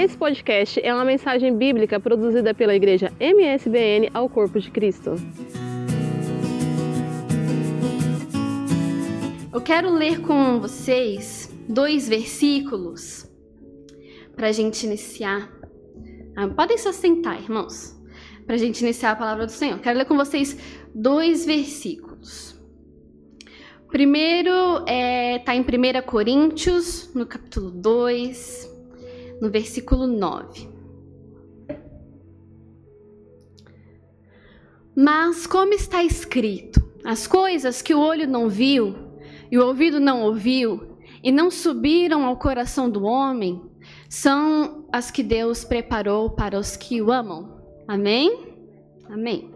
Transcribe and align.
Esse 0.00 0.16
podcast 0.16 0.80
é 0.80 0.94
uma 0.94 1.04
mensagem 1.04 1.56
bíblica 1.56 1.98
produzida 1.98 2.54
pela 2.54 2.72
igreja 2.72 3.12
MSBN 3.18 4.08
ao 4.14 4.28
Corpo 4.28 4.60
de 4.60 4.70
Cristo. 4.70 5.16
Eu 9.52 9.60
quero 9.60 9.90
ler 9.90 10.20
com 10.20 10.60
vocês 10.60 11.52
dois 11.68 12.08
versículos 12.08 13.28
para 14.36 14.46
a 14.46 14.52
gente 14.52 14.86
iniciar. 14.86 15.50
Ah, 16.36 16.46
podem 16.46 16.78
se 16.78 16.86
assentar, 16.86 17.42
irmãos, 17.42 18.00
para 18.46 18.54
a 18.54 18.58
gente 18.58 18.80
iniciar 18.82 19.10
a 19.10 19.16
palavra 19.16 19.46
do 19.46 19.52
Senhor. 19.52 19.80
Quero 19.80 19.98
ler 19.98 20.04
com 20.04 20.16
vocês 20.16 20.56
dois 20.94 21.44
versículos. 21.44 22.56
Primeiro 23.88 24.78
está 24.78 24.92
é, 24.92 25.38
tá 25.40 25.56
em 25.56 25.62
1 25.62 25.64
Coríntios, 26.06 27.12
no 27.14 27.26
capítulo 27.26 27.72
2, 27.72 28.67
no 29.40 29.50
versículo 29.50 30.06
9. 30.06 30.68
Mas 34.96 35.46
como 35.46 35.72
está 35.72 36.02
escrito, 36.02 36.82
as 37.04 37.26
coisas 37.26 37.80
que 37.80 37.94
o 37.94 38.00
olho 38.00 38.26
não 38.26 38.48
viu 38.48 38.94
e 39.50 39.58
o 39.58 39.64
ouvido 39.66 40.00
não 40.00 40.22
ouviu 40.22 40.98
e 41.22 41.30
não 41.30 41.50
subiram 41.50 42.24
ao 42.24 42.36
coração 42.36 42.90
do 42.90 43.04
homem, 43.04 43.62
são 44.08 44.86
as 44.92 45.10
que 45.10 45.22
Deus 45.22 45.64
preparou 45.64 46.30
para 46.30 46.58
os 46.58 46.76
que 46.76 47.00
o 47.00 47.12
amam. 47.12 47.62
Amém? 47.86 48.56
Amém. 49.08 49.54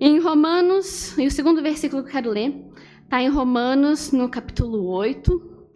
Em 0.00 0.18
Romanos, 0.18 1.16
e 1.18 1.26
o 1.26 1.30
segundo 1.30 1.62
versículo 1.62 2.02
que 2.02 2.08
eu 2.08 2.12
quero 2.12 2.30
ler, 2.30 2.70
Está 3.10 3.20
em 3.24 3.28
Romanos, 3.28 4.12
no 4.12 4.28
capítulo 4.28 4.86
8 4.86 5.66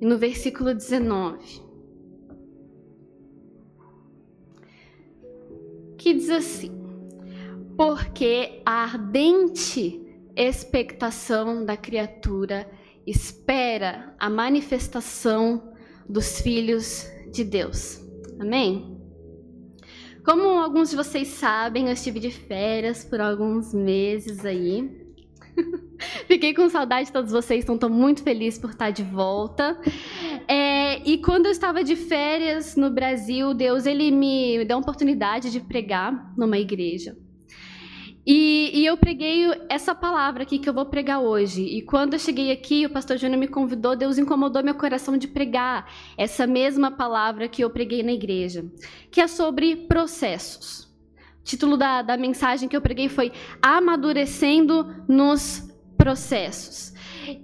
e 0.00 0.04
no 0.04 0.18
versículo 0.18 0.74
19. 0.74 1.61
Que 6.02 6.14
diz 6.14 6.30
assim: 6.30 6.72
Porque 7.76 8.60
a 8.66 8.82
ardente 8.82 10.04
expectação 10.34 11.64
da 11.64 11.76
criatura 11.76 12.68
espera 13.06 14.12
a 14.18 14.28
manifestação 14.28 15.72
dos 16.08 16.40
filhos 16.40 17.06
de 17.30 17.44
Deus. 17.44 18.00
Amém? 18.40 19.00
Como 20.24 20.48
alguns 20.48 20.90
de 20.90 20.96
vocês 20.96 21.28
sabem, 21.28 21.86
eu 21.86 21.92
estive 21.92 22.18
de 22.18 22.32
férias 22.32 23.04
por 23.04 23.20
alguns 23.20 23.72
meses 23.72 24.44
aí. 24.44 24.90
Fiquei 26.26 26.52
com 26.52 26.68
saudade 26.68 27.06
de 27.06 27.12
todos 27.12 27.30
vocês, 27.30 27.62
então 27.62 27.76
estou 27.76 27.90
muito 27.90 28.24
feliz 28.24 28.58
por 28.58 28.70
estar 28.70 28.90
de 28.90 29.04
volta. 29.04 29.80
E 31.04 31.18
quando 31.18 31.46
eu 31.46 31.52
estava 31.52 31.82
de 31.82 31.96
férias 31.96 32.76
no 32.76 32.90
Brasil, 32.90 33.52
Deus 33.52 33.86
ele 33.86 34.10
me 34.10 34.64
deu 34.64 34.76
a 34.76 34.80
oportunidade 34.80 35.50
de 35.50 35.60
pregar 35.60 36.32
numa 36.36 36.58
igreja. 36.58 37.16
E, 38.24 38.70
e, 38.72 38.86
eu 38.86 38.96
preguei 38.96 39.50
essa 39.68 39.96
palavra 39.96 40.44
aqui 40.44 40.56
que 40.60 40.68
eu 40.68 40.72
vou 40.72 40.86
pregar 40.86 41.20
hoje. 41.20 41.62
E 41.62 41.82
quando 41.82 42.12
eu 42.12 42.20
cheguei 42.20 42.52
aqui, 42.52 42.86
o 42.86 42.90
pastor 42.90 43.16
Júnior 43.16 43.40
me 43.40 43.48
convidou, 43.48 43.96
Deus 43.96 44.16
incomodou 44.16 44.62
meu 44.62 44.76
coração 44.76 45.16
de 45.16 45.26
pregar 45.26 45.92
essa 46.16 46.46
mesma 46.46 46.88
palavra 46.88 47.48
que 47.48 47.64
eu 47.64 47.70
preguei 47.70 48.00
na 48.04 48.12
igreja, 48.12 48.64
que 49.10 49.20
é 49.20 49.26
sobre 49.26 49.74
processos. 49.74 50.84
O 51.40 51.44
título 51.44 51.76
da, 51.76 52.02
da 52.02 52.16
mensagem 52.16 52.68
que 52.68 52.76
eu 52.76 52.80
preguei 52.80 53.08
foi 53.08 53.32
Amadurecendo 53.60 55.04
nos 55.08 55.68
processos. 55.98 56.91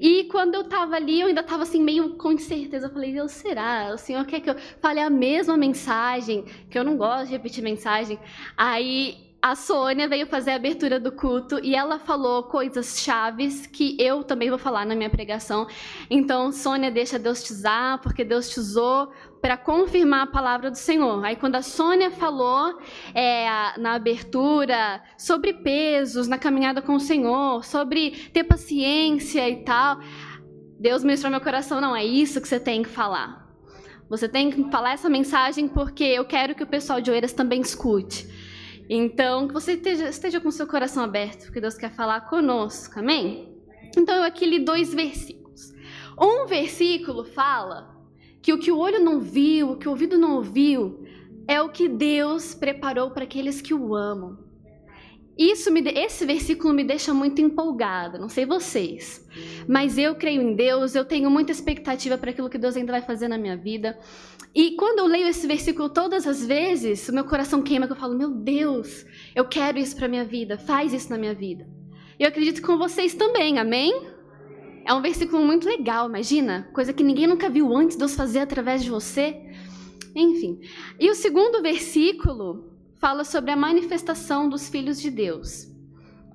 E 0.01 0.25
quando 0.25 0.55
eu 0.55 0.63
estava 0.63 0.97
ali, 0.97 1.21
eu 1.21 1.29
ainda 1.29 1.41
estava 1.41 1.63
assim, 1.63 1.83
meio 1.83 2.15
com 2.17 2.33
incerteza. 2.33 2.87
Eu 2.87 2.91
falei, 2.91 3.13
Deus, 3.13 3.33
será? 3.33 3.93
O 3.95 3.99
Senhor 3.99 4.25
quer 4.27 4.41
que 4.41 4.51
eu 4.51 4.57
fale 4.81 5.01
a 5.01 5.11
mesma 5.11 5.57
mensagem? 5.57 6.45
Que 6.71 6.79
eu 6.79 6.85
não 6.85 6.97
gosto 6.97 7.27
de 7.27 7.33
repetir 7.33 7.63
mensagem. 7.63 8.19
Aí 8.57 9.28
a 9.41 9.55
Sônia 9.55 10.09
veio 10.09 10.27
fazer 10.27 10.51
a 10.51 10.57
abertura 10.57 10.99
do 10.99 11.13
culto 11.13 11.61
e 11.63 11.75
ela 11.75 11.99
falou 12.01 12.43
coisas 12.43 12.99
chaves 12.99 13.69
que 13.69 13.97
eu 14.01 14.25
também 14.25 14.49
vou 14.51 14.59
falar 14.59 14.85
na 14.85 14.97
minha 14.97 15.09
pregação. 15.09 15.69
Então, 16.11 16.51
Sônia, 16.51 16.91
deixa 16.91 17.21
Deus 17.21 17.45
te 17.45 17.53
usar, 17.53 18.01
porque 18.01 18.25
Deus 18.25 18.49
te 18.51 18.59
usou 18.59 19.13
para 19.41 19.57
confirmar 19.57 20.23
a 20.23 20.27
palavra 20.27 20.73
do 20.73 20.77
Senhor. 20.77 21.25
Aí, 21.25 21.37
quando 21.37 21.55
a 21.55 21.63
Sônia 21.63 22.11
falou 22.11 22.81
é, 23.15 23.47
na 23.79 23.93
abertura 23.93 25.01
sobre 25.17 25.53
pesos 25.55 26.27
na 26.27 26.37
caminhada 26.37 26.83
com 26.83 26.97
o 26.97 27.01
Senhor, 27.01 27.65
sobre 27.65 28.11
ter 28.33 28.43
paciência 28.43 29.49
e 29.49 29.63
tal, 29.63 30.01
Deus 30.81 31.05
ministrou 31.05 31.31
meu 31.31 31.41
coração: 31.41 31.81
não, 31.81 31.95
é 31.95 32.05
isso 32.05 32.41
que 32.41 32.49
você 32.49 32.59
tem 32.59 32.83
que 32.83 32.89
falar. 32.89 33.47
Você 34.11 34.29
tem 34.29 34.51
que 34.51 34.71
falar 34.71 34.95
essa 34.95 35.09
mensagem 35.09 35.69
porque 35.69 36.03
eu 36.03 36.25
quero 36.25 36.57
que 36.57 36.63
o 36.63 36.67
pessoal 36.67 37.01
de 37.01 37.11
Oeiras 37.11 37.33
também 37.33 37.61
escute. 37.61 38.27
Então, 38.89 39.47
que 39.47 39.55
você 39.55 39.73
esteja, 39.73 40.09
esteja 40.09 40.41
com 40.41 40.51
seu 40.51 40.67
coração 40.67 41.05
aberto, 41.05 41.45
porque 41.45 41.61
Deus 41.61 41.75
quer 41.75 41.93
falar 41.93 42.23
conosco, 42.23 42.99
amém? 42.99 43.55
Então, 43.97 44.17
eu 44.17 44.23
aqui 44.23 44.47
li 44.47 44.65
dois 44.65 44.95
versículos. 44.95 45.75
Um 46.19 46.47
versículo 46.47 47.25
fala 47.25 47.95
que 48.41 48.53
o 48.53 48.59
que 48.59 48.73
o 48.73 48.79
olho 48.79 48.99
não 48.99 49.21
viu, 49.21 49.73
o 49.73 49.77
que 49.77 49.87
o 49.87 49.91
ouvido 49.91 50.17
não 50.17 50.37
ouviu, 50.37 51.05
é 51.47 51.61
o 51.61 51.69
que 51.69 51.89
Deus 51.89 52.55
preparou 52.55 53.11
para 53.11 53.25
aqueles 53.25 53.61
que 53.61 53.75
o 53.75 53.95
amam. 53.95 54.48
Isso 55.39 55.71
me, 55.71 55.81
esse 55.95 56.27
versículo 56.27 56.75
me 56.75 56.83
deixa 56.83 57.15
muito 57.15 57.41
empolgada, 57.41 58.19
não 58.19 58.29
sei 58.29 58.45
vocês, 58.45 59.25
mas 59.69 59.97
eu 59.97 60.17
creio 60.17 60.43
em 60.43 60.57
Deus, 60.57 60.97
eu 60.97 61.05
tenho 61.05 61.31
muita 61.31 61.53
expectativa 61.53 62.19
para 62.19 62.31
aquilo 62.31 62.51
que 62.51 62.59
Deus 62.59 62.77
ainda 62.77 62.91
vai 62.91 63.03
fazer 63.03 63.29
na 63.29 63.39
minha 63.39 63.57
vida. 63.57 63.97
E 64.53 64.73
quando 64.73 64.99
eu 64.99 65.07
leio 65.07 65.29
esse 65.29 65.47
versículo 65.47 65.89
todas 65.89 66.27
as 66.27 66.45
vezes, 66.45 67.09
o 67.09 67.15
meu 67.15 67.25
coração 67.25 67.63
queima, 67.63 67.87
que 67.87 67.93
eu 67.93 67.97
falo: 67.97 68.19
"Meu 68.19 68.31
Deus, 68.31 69.07
eu 69.33 69.45
quero 69.45 69.79
isso 69.79 69.95
para 69.95 70.09
minha 70.09 70.25
vida, 70.25 70.59
faz 70.59 70.93
isso 70.93 71.09
na 71.09 71.17
minha 71.17 71.35
vida". 71.35 71.69
Eu 72.19 72.27
acredito 72.27 72.61
com 72.61 72.77
vocês 72.77 73.15
também, 73.15 73.61
amém? 73.61 74.09
É 74.85 74.93
um 74.93 75.01
versículo 75.01 75.45
muito 75.45 75.69
legal, 75.69 76.09
imagina? 76.09 76.69
Coisa 76.73 76.93
que 76.93 77.05
ninguém 77.05 77.29
nunca 77.29 77.49
viu 77.49 77.73
antes 77.77 77.97
Deus 77.97 78.17
fazer 78.17 78.41
através 78.41 78.83
de 78.83 78.91
você. 78.91 79.37
Enfim. 80.17 80.59
E 80.99 81.09
o 81.09 81.15
segundo 81.15 81.63
versículo 81.63 82.78
fala 82.99 83.25
sobre 83.25 83.51
a 83.51 83.57
manifestação 83.57 84.49
dos 84.49 84.69
filhos 84.69 85.01
de 85.01 85.11
Deus. 85.11 85.69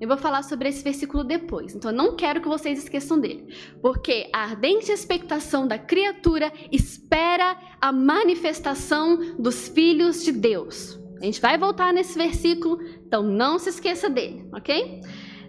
Eu 0.00 0.08
vou 0.08 0.16
falar 0.16 0.42
sobre 0.42 0.68
esse 0.68 0.82
versículo 0.82 1.22
depois, 1.22 1.74
então 1.74 1.90
eu 1.90 1.96
não 1.96 2.16
quero 2.16 2.40
que 2.40 2.48
vocês 2.48 2.78
esqueçam 2.78 3.18
dele. 3.18 3.54
Porque 3.80 4.28
a 4.32 4.42
ardente 4.42 4.90
expectação 4.90 5.68
da 5.68 5.78
criatura 5.78 6.52
espera 6.72 7.56
a 7.80 7.92
manifestação 7.92 9.36
dos 9.38 9.68
filhos 9.68 10.24
de 10.24 10.32
Deus. 10.32 10.98
A 11.20 11.24
gente 11.24 11.40
vai 11.40 11.56
voltar 11.56 11.92
nesse 11.92 12.18
versículo, 12.18 12.80
então 13.06 13.22
não 13.22 13.58
se 13.58 13.70
esqueça 13.70 14.10
dele, 14.10 14.48
ok? 14.52 15.00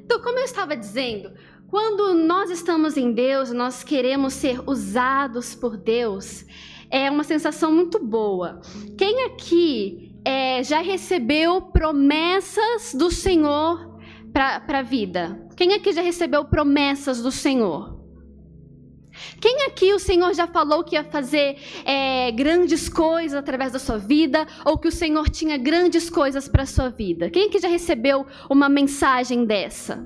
Então, 0.03 0.21
como 0.21 0.37
eu 0.37 0.45
estava 0.45 0.77
dizendo, 0.77 1.33
quando 1.67 2.13
nós 2.13 2.51
estamos 2.51 2.95
em 2.95 3.11
Deus, 3.11 3.51
nós 3.51 3.83
queremos 3.83 4.33
ser 4.33 4.61
usados 4.69 5.55
por 5.55 5.75
Deus, 5.75 6.45
é 6.89 7.09
uma 7.09 7.23
sensação 7.23 7.71
muito 7.71 7.97
boa. 7.99 8.61
Quem 8.95 9.23
aqui 9.23 10.14
é, 10.25 10.63
já 10.63 10.81
recebeu 10.81 11.62
promessas 11.62 12.94
do 12.94 13.12
Senhor 13.12 14.00
para 14.34 14.80
a 14.80 14.81
vida? 14.81 15.47
Quem 15.56 15.74
aqui 15.74 15.94
já 15.94 16.02
recebeu 16.02 16.44
promessas 16.46 17.22
do 17.22 17.31
Senhor? 17.31 17.96
Quem 19.40 19.63
aqui 19.63 19.94
o 19.94 20.00
Senhor 20.00 20.34
já 20.34 20.46
falou 20.46 20.84
que 20.84 20.96
ia 20.96 21.03
fazer 21.03 21.58
é, 21.86 22.31
grandes 22.31 22.90
coisas 22.90 23.38
através 23.38 23.72
da 23.72 23.80
sua 23.80 23.97
vida, 23.97 24.46
ou 24.66 24.78
que 24.78 24.88
o 24.88 24.91
Senhor 24.91 25.30
tinha 25.30 25.58
grandes 25.58 26.09
coisas 26.09 26.50
para 26.50 26.63
a 26.63 26.66
sua 26.66 26.90
vida? 26.90 27.30
Quem 27.30 27.47
aqui 27.47 27.59
já 27.59 27.68
recebeu 27.68 28.25
uma 28.50 28.68
mensagem 28.68 29.46
dessa? 29.46 30.06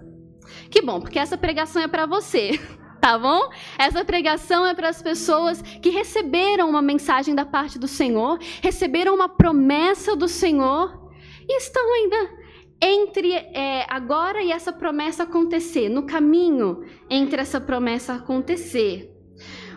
Que 0.70 0.82
bom, 0.82 1.00
porque 1.00 1.18
essa 1.18 1.38
pregação 1.38 1.82
é 1.82 1.88
para 1.88 2.06
você. 2.06 2.60
Tá 3.00 3.18
bom? 3.18 3.50
Essa 3.78 4.04
pregação 4.04 4.66
é 4.66 4.74
para 4.74 4.90
as 4.90 5.02
pessoas 5.02 5.62
que 5.62 5.90
receberam 5.90 6.70
uma 6.70 6.82
mensagem 6.82 7.34
da 7.34 7.46
parte 7.46 7.80
do 7.80 7.88
Senhor, 7.88 8.38
receberam 8.62 9.16
uma 9.16 9.30
promessa 9.30 10.16
do 10.16 10.28
Senhor 10.28 11.10
e 11.48 11.58
estão 11.58 11.94
ainda 11.94 12.40
entre 12.82 13.34
é, 13.34 13.86
agora 13.90 14.42
e 14.42 14.52
essa 14.52 14.72
promessa 14.72 15.24
acontecer, 15.24 15.90
no 15.90 16.04
caminho 16.04 16.84
entre 17.10 17.42
essa 17.42 17.60
promessa 17.60 18.14
acontecer. 18.14 19.14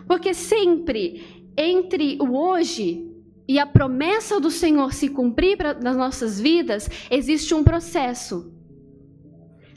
Porque 0.07 0.33
sempre 0.33 1.45
entre 1.57 2.17
o 2.21 2.37
hoje 2.37 3.09
e 3.47 3.59
a 3.59 3.65
promessa 3.65 4.39
do 4.39 4.51
Senhor 4.51 4.93
se 4.93 5.09
cumprir 5.09 5.57
pra, 5.57 5.73
nas 5.73 5.95
nossas 5.95 6.39
vidas, 6.39 6.89
existe 7.09 7.53
um 7.53 7.63
processo. 7.63 8.52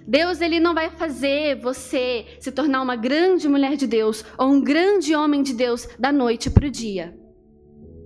Deus 0.06 0.40
ele 0.40 0.60
não 0.60 0.72
vai 0.72 0.90
fazer 0.90 1.56
você 1.56 2.36
se 2.38 2.52
tornar 2.52 2.80
uma 2.80 2.94
grande 2.94 3.48
mulher 3.48 3.76
de 3.76 3.86
Deus 3.86 4.24
ou 4.38 4.48
um 4.48 4.60
grande 4.60 5.14
homem 5.14 5.42
de 5.42 5.52
Deus 5.52 5.88
da 5.98 6.12
noite 6.12 6.48
para 6.48 6.66
o 6.66 6.70
dia. 6.70 7.18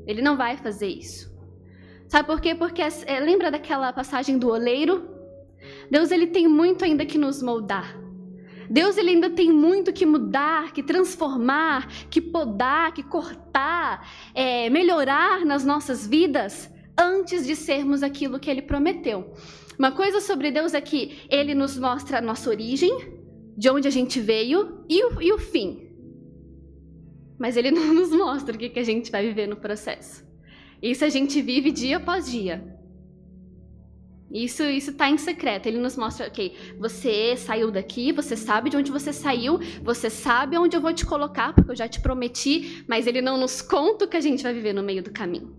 Ele 0.06 0.23
não 0.23 0.37
vai 0.37 0.56
fazer 0.56 0.88
isso. 0.88 1.31
Sabe 2.08 2.26
por 2.26 2.41
quê? 2.41 2.55
Porque 2.55 2.82
é, 2.82 3.20
lembra 3.20 3.50
daquela 3.50 3.93
passagem 3.93 4.38
do 4.38 4.49
oleiro? 4.49 5.08
Deus 5.91 6.11
ele 6.11 6.26
tem 6.26 6.49
muito 6.49 6.85
ainda 6.85 7.05
que 7.05 7.19
nos 7.19 7.43
moldar. 7.43 7.97
Deus 8.70 8.96
ele 8.96 9.11
ainda 9.11 9.29
tem 9.29 9.53
muito 9.53 9.93
que 9.93 10.06
mudar, 10.06 10.73
que 10.73 10.82
transformar, 10.82 11.87
que 12.08 12.20
podar, 12.20 12.94
que 12.94 13.03
cortar, 13.03 14.08
é, 14.35 14.70
melhorar 14.70 15.44
nas 15.44 15.64
nossas 15.64 16.06
vidas 16.06 16.70
antes 16.96 17.46
de 17.46 17.55
sermos 17.55 18.03
aquilo 18.03 18.38
que 18.38 18.49
ele 18.49 18.62
prometeu. 18.62 19.35
Uma 19.81 19.93
coisa 19.93 20.21
sobre 20.21 20.50
Deus 20.50 20.75
é 20.75 20.81
que 20.82 21.23
ele 21.31 21.55
nos 21.55 21.79
mostra 21.79 22.19
a 22.19 22.21
nossa 22.21 22.50
origem, 22.50 22.94
de 23.56 23.71
onde 23.71 23.88
a 23.88 23.91
gente 23.91 24.21
veio 24.21 24.85
e 24.87 25.03
o, 25.06 25.23
e 25.23 25.32
o 25.32 25.38
fim. 25.38 25.88
Mas 27.38 27.56
ele 27.56 27.71
não 27.79 27.94
nos 27.94 28.11
mostra 28.11 28.55
o 28.55 28.59
que, 28.59 28.69
que 28.69 28.79
a 28.79 28.85
gente 28.85 29.11
vai 29.11 29.27
viver 29.27 29.47
no 29.47 29.56
processo. 29.56 30.23
Isso 30.82 31.03
a 31.03 31.09
gente 31.09 31.41
vive 31.41 31.73
dia 31.73 31.97
após 31.97 32.31
dia. 32.31 32.62
Isso 34.31 34.65
isso 34.65 34.91
está 34.91 35.09
em 35.09 35.17
secreto. 35.17 35.67
Ele 35.67 35.79
nos 35.79 35.97
mostra, 35.97 36.27
ok, 36.27 36.55
você 36.79 37.35
saiu 37.38 37.71
daqui, 37.71 38.12
você 38.12 38.37
sabe 38.37 38.69
de 38.69 38.77
onde 38.77 38.91
você 38.91 39.15
saiu, 39.15 39.59
você 39.82 40.11
sabe 40.11 40.59
onde 40.59 40.77
eu 40.77 40.82
vou 40.82 40.93
te 40.93 41.06
colocar, 41.06 41.55
porque 41.55 41.71
eu 41.71 41.77
já 41.77 41.88
te 41.88 42.03
prometi, 42.03 42.85
mas 42.87 43.06
ele 43.06 43.23
não 43.23 43.38
nos 43.38 43.62
conta 43.62 44.05
o 44.05 44.09
que 44.09 44.19
a 44.19 44.21
gente 44.21 44.43
vai 44.43 44.53
viver 44.53 44.75
no 44.75 44.82
meio 44.82 45.03
do 45.03 45.11
caminho. 45.11 45.59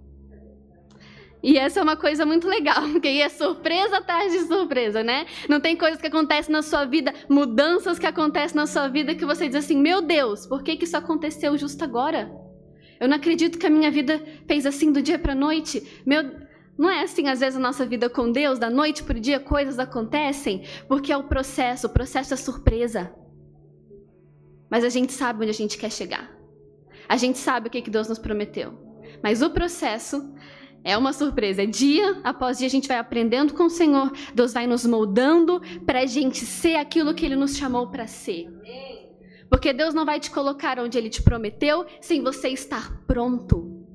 E 1.44 1.58
essa 1.58 1.80
é 1.80 1.84
uma 1.84 1.98
coisa 1.98 2.26
muito 2.26 2.48
legal, 2.48 2.84
porque 2.92 3.08
aí 3.08 3.22
é 3.22 3.30
surpresa 3.30 3.98
atrás 3.98 4.32
de 4.32 4.40
surpresa, 4.42 5.04
né? 5.04 5.26
Não 5.50 5.60
tem 5.60 5.76
coisas 5.76 6.00
que 6.00 6.08
acontecem 6.08 6.52
na 6.52 6.62
sua 6.62 6.86
vida, 6.86 7.14
mudanças 7.28 7.98
que 7.98 8.06
acontecem 8.06 8.56
na 8.56 8.68
sua 8.68 8.88
vida 8.88 9.16
que 9.16 9.26
você 9.26 9.48
diz 9.48 9.56
assim: 9.56 9.78
meu 9.78 10.02
Deus, 10.02 10.46
por 10.46 10.64
que, 10.64 10.78
que 10.78 10.86
isso 10.86 10.98
aconteceu 10.98 11.58
justo 11.58 11.84
agora? 11.84 12.32
Eu 13.00 13.08
não 13.08 13.18
acredito 13.18 13.58
que 13.58 13.66
a 13.66 13.70
minha 13.70 13.90
vida 13.90 14.24
fez 14.48 14.66
assim 14.66 14.92
do 14.92 15.02
dia 15.02 15.18
para 15.18 15.34
noite. 15.34 16.04
Meu, 16.06 16.24
não 16.78 16.90
é 16.90 17.02
assim, 17.02 17.28
às 17.28 17.40
vezes, 17.40 17.58
a 17.58 17.62
nossa 17.62 17.86
vida 17.86 18.10
com 18.10 18.32
Deus, 18.32 18.60
da 18.60 18.70
noite 18.70 19.04
para 19.04 19.18
o 19.18 19.20
dia, 19.20 19.40
coisas 19.40 19.80
acontecem, 19.80 20.64
porque 20.88 21.12
é 21.12 21.18
o 21.18 21.24
processo, 21.24 21.88
o 21.88 21.90
processo 21.90 22.34
é 22.34 22.38
surpresa. 22.38 23.12
Mas 24.70 24.84
a 24.84 24.90
gente 24.90 25.12
sabe 25.12 25.42
onde 25.42 25.50
a 25.50 25.54
gente 25.54 25.78
quer 25.78 25.92
chegar. 25.92 26.32
A 27.10 27.18
gente 27.18 27.40
sabe 27.40 27.68
o 27.68 27.72
que, 27.72 27.82
que 27.82 27.90
Deus 27.90 28.08
nos 28.08 28.20
prometeu. 28.20 28.74
Mas 29.22 29.42
o 29.42 29.50
processo 29.50 30.34
é 30.84 30.98
uma 30.98 31.14
surpresa. 31.14 31.66
Dia 31.66 32.20
após 32.24 32.58
dia 32.58 32.68
a 32.68 32.70
gente 32.70 32.88
vai 32.88 32.98
aprendendo 32.98 33.54
com 33.54 33.64
o 33.64 33.70
Senhor. 33.70 34.12
Deus 34.34 34.54
vai 34.54 34.66
nos 34.68 34.86
moldando 34.86 35.62
para 35.86 36.02
a 36.02 36.06
gente 36.06 36.46
ser 36.46 36.76
aquilo 36.76 37.14
que 37.14 37.26
Ele 37.26 37.36
nos 37.36 37.56
chamou 37.56 37.88
para 37.88 38.08
ser. 38.08 38.48
Porque 39.50 39.74
Deus 39.74 39.94
não 39.94 40.06
vai 40.06 40.20
te 40.20 40.32
colocar 40.32 40.80
onde 40.80 40.98
Ele 40.98 41.10
te 41.10 41.22
prometeu 41.22 41.86
sem 42.00 42.24
você 42.24 42.50
estar 42.50 43.04
pronto. 43.06 43.86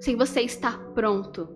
Sem 0.00 0.16
você 0.16 0.42
estar 0.42 0.78
pronto. 0.92 1.48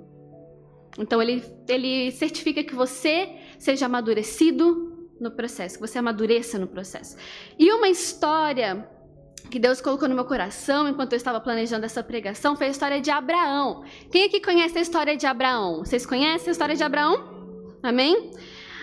Então 0.98 1.20
Ele, 1.20 1.42
ele 1.68 2.10
certifica 2.12 2.64
que 2.64 2.74
você 2.74 3.36
seja 3.58 3.86
amadurecido 3.86 5.08
no 5.20 5.30
processo, 5.32 5.74
que 5.74 5.80
você 5.80 5.98
amadureça 5.98 6.58
no 6.58 6.66
processo. 6.66 7.16
E 7.58 7.70
uma 7.72 7.88
história 7.88 8.88
que 9.38 9.58
Deus 9.58 9.80
colocou 9.80 10.08
no 10.08 10.14
meu 10.14 10.24
coração 10.24 10.88
enquanto 10.88 11.12
eu 11.12 11.16
estava 11.16 11.40
planejando 11.40 11.86
essa 11.86 12.02
pregação 12.02 12.56
foi 12.56 12.66
a 12.66 12.70
história 12.70 13.00
de 13.00 13.10
Abraão. 13.10 13.84
Quem 14.10 14.24
aqui 14.24 14.40
conhece 14.40 14.78
a 14.78 14.80
história 14.80 15.16
de 15.16 15.26
Abraão? 15.26 15.84
Vocês 15.84 16.04
conhecem 16.04 16.48
a 16.48 16.52
história 16.52 16.74
de 16.74 16.82
Abraão? 16.82 17.38
Amém? 17.82 18.32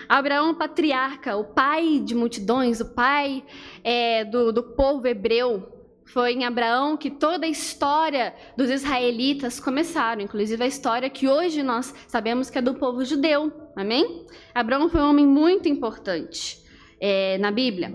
Abraão, 0.08 0.54
patriarca, 0.54 1.36
o 1.36 1.44
pai 1.44 2.00
de 2.00 2.14
multidões, 2.14 2.80
o 2.80 2.94
pai 2.94 3.44
é, 3.82 4.24
do, 4.24 4.52
do 4.52 4.62
povo 4.62 5.06
hebreu. 5.06 5.72
Foi 6.04 6.32
em 6.32 6.44
Abraão 6.44 6.96
que 6.96 7.10
toda 7.10 7.46
a 7.46 7.48
história 7.48 8.32
dos 8.56 8.70
israelitas 8.70 9.58
começaram, 9.58 10.22
inclusive 10.22 10.62
a 10.62 10.66
história 10.66 11.10
que 11.10 11.28
hoje 11.28 11.62
nós 11.62 11.92
sabemos 12.06 12.48
que 12.48 12.58
é 12.58 12.62
do 12.62 12.74
povo 12.74 13.04
judeu. 13.04 13.52
Amém? 13.74 14.24
Abraão 14.54 14.88
foi 14.88 15.00
um 15.00 15.10
homem 15.10 15.26
muito 15.26 15.68
importante 15.68 16.62
é, 17.00 17.36
na 17.38 17.50
Bíblia. 17.50 17.92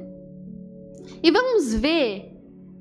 E 1.24 1.32
vamos 1.32 1.74
ver 1.74 2.31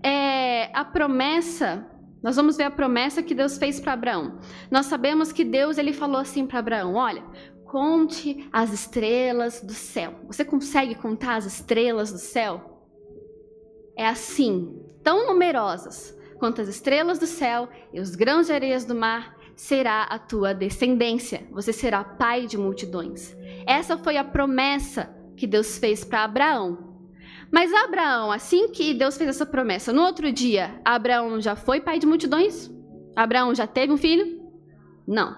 é 0.02 0.70
a 0.75 0.85
promessa, 0.85 1.87
nós 2.23 2.37
vamos 2.37 2.56
ver 2.56 2.64
a 2.64 2.70
promessa 2.70 3.23
que 3.23 3.35
Deus 3.35 3.58
fez 3.58 3.81
para 3.81 3.93
Abraão. 3.93 4.38
Nós 4.70 4.87
sabemos 4.87 5.32
que 5.32 5.44
Deus 5.44 5.79
ele 5.79 5.93
falou 5.93 6.20
assim 6.20 6.47
para 6.47 6.58
Abraão: 6.58 6.94
olha, 6.94 7.23
conte 7.64 8.49
as 8.52 8.73
estrelas 8.73 9.61
do 9.61 9.73
céu. 9.73 10.14
Você 10.26 10.44
consegue 10.44 10.94
contar 10.94 11.37
as 11.37 11.47
estrelas 11.47 12.12
do 12.12 12.19
céu? 12.19 12.88
É 13.97 14.06
assim, 14.06 14.81
tão 15.02 15.26
numerosas 15.26 16.17
quanto 16.38 16.61
as 16.61 16.69
estrelas 16.69 17.19
do 17.19 17.26
céu 17.26 17.69
e 17.93 18.00
os 18.00 18.14
grãos 18.14 18.46
de 18.46 18.53
areias 18.53 18.85
do 18.85 18.94
mar 18.94 19.37
será 19.55 20.05
a 20.05 20.19
tua 20.19 20.55
descendência. 20.55 21.46
Você 21.53 21.73
será 21.73 22.03
pai 22.03 22.46
de 22.46 22.56
multidões. 22.56 23.37
Essa 23.67 23.99
foi 23.99 24.17
a 24.17 24.25
promessa 24.25 25.14
que 25.37 25.46
Deus 25.46 25.76
fez 25.76 26.03
para 26.03 26.25
Abraão. 26.25 26.90
Mas 27.52 27.73
Abraão, 27.73 28.31
assim 28.31 28.69
que 28.69 28.94
Deus 28.94 29.17
fez 29.17 29.31
essa 29.31 29.47
promessa, 29.47 29.93
no 29.93 30.02
outro 30.02 30.31
dia, 30.32 30.81
Abraão 30.85 31.41
já 31.41 31.56
foi 31.56 31.81
pai 31.81 31.99
de 31.99 32.06
multidões? 32.06 32.70
Abraão 33.17 33.55
já 33.55 33.67
teve 33.67 33.93
um 33.93 33.97
filho? 33.97 34.41
Não. 35.06 35.37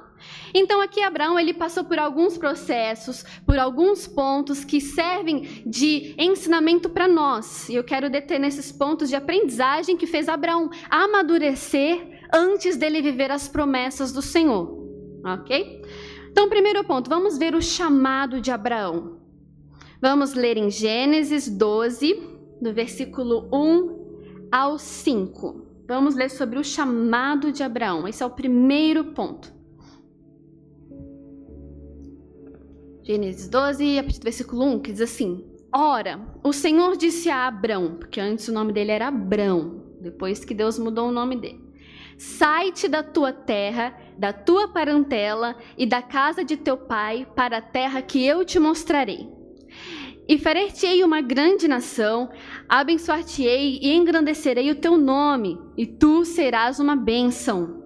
Então 0.54 0.80
aqui 0.80 1.02
Abraão 1.02 1.38
ele 1.38 1.54
passou 1.54 1.84
por 1.84 1.98
alguns 1.98 2.36
processos, 2.36 3.24
por 3.46 3.58
alguns 3.58 4.06
pontos 4.06 4.64
que 4.64 4.80
servem 4.80 5.62
de 5.66 6.14
ensinamento 6.18 6.90
para 6.90 7.08
nós. 7.08 7.68
E 7.68 7.74
eu 7.74 7.82
quero 7.82 8.10
deter 8.10 8.38
nesses 8.38 8.70
pontos 8.70 9.08
de 9.08 9.16
aprendizagem 9.16 9.96
que 9.96 10.06
fez 10.06 10.28
Abraão 10.28 10.70
amadurecer 10.90 12.20
antes 12.32 12.76
dele 12.76 13.02
viver 13.02 13.30
as 13.30 13.48
promessas 13.48 14.12
do 14.12 14.22
Senhor. 14.22 14.80
OK? 15.24 15.82
Então, 16.30 16.48
primeiro 16.48 16.82
ponto, 16.84 17.10
vamos 17.10 17.36
ver 17.38 17.54
o 17.54 17.62
chamado 17.62 18.40
de 18.40 18.50
Abraão. 18.50 19.21
Vamos 20.02 20.34
ler 20.34 20.56
em 20.56 20.68
Gênesis 20.68 21.48
12, 21.48 22.20
do 22.60 22.74
versículo 22.74 23.48
1 23.52 24.48
ao 24.50 24.76
5. 24.76 25.64
Vamos 25.86 26.16
ler 26.16 26.28
sobre 26.28 26.58
o 26.58 26.64
chamado 26.64 27.52
de 27.52 27.62
Abraão. 27.62 28.08
Esse 28.08 28.20
é 28.20 28.26
o 28.26 28.30
primeiro 28.30 29.12
ponto. 29.12 29.54
Gênesis 33.04 33.48
12, 33.48 34.00
a 34.00 34.02
partir 34.02 34.18
do 34.18 34.24
versículo 34.24 34.64
1, 34.64 34.80
que 34.80 34.90
diz 34.90 35.02
assim: 35.02 35.44
Ora, 35.72 36.20
o 36.42 36.52
Senhor 36.52 36.96
disse 36.96 37.30
a 37.30 37.46
Abrão, 37.46 37.94
porque 37.94 38.20
antes 38.20 38.48
o 38.48 38.52
nome 38.52 38.72
dele 38.72 38.90
era 38.90 39.06
Abrão, 39.06 39.84
depois 40.00 40.44
que 40.44 40.52
Deus 40.52 40.80
mudou 40.80 41.10
o 41.10 41.12
nome 41.12 41.36
dele: 41.36 41.62
Sai-te 42.18 42.88
da 42.88 43.04
tua 43.04 43.32
terra, 43.32 43.96
da 44.18 44.32
tua 44.32 44.66
parentela 44.66 45.54
e 45.78 45.86
da 45.86 46.02
casa 46.02 46.44
de 46.44 46.56
teu 46.56 46.76
pai 46.76 47.24
para 47.36 47.58
a 47.58 47.62
terra 47.62 48.02
que 48.02 48.26
eu 48.26 48.44
te 48.44 48.58
mostrarei. 48.58 49.41
E 50.28 50.38
farei-te-ei 50.38 51.02
uma 51.02 51.20
grande 51.20 51.66
nação, 51.66 52.30
abençoar-te-ei 52.68 53.80
e 53.82 53.92
engrandecerei 53.92 54.70
o 54.70 54.76
teu 54.76 54.96
nome, 54.96 55.58
e 55.76 55.84
tu 55.86 56.24
serás 56.24 56.78
uma 56.78 56.94
bênção. 56.94 57.82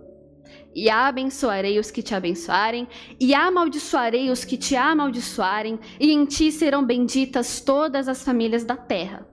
E 0.74 0.90
abençoarei 0.90 1.78
os 1.78 1.90
que 1.90 2.02
te 2.02 2.14
abençoarem, 2.14 2.86
e 3.18 3.34
amaldiçoarei 3.34 4.30
os 4.30 4.44
que 4.44 4.58
te 4.58 4.76
amaldiçoarem, 4.76 5.78
e 5.98 6.12
em 6.12 6.26
ti 6.26 6.52
serão 6.52 6.84
benditas 6.84 7.60
todas 7.60 8.08
as 8.08 8.22
famílias 8.22 8.64
da 8.64 8.76
terra. 8.76 9.26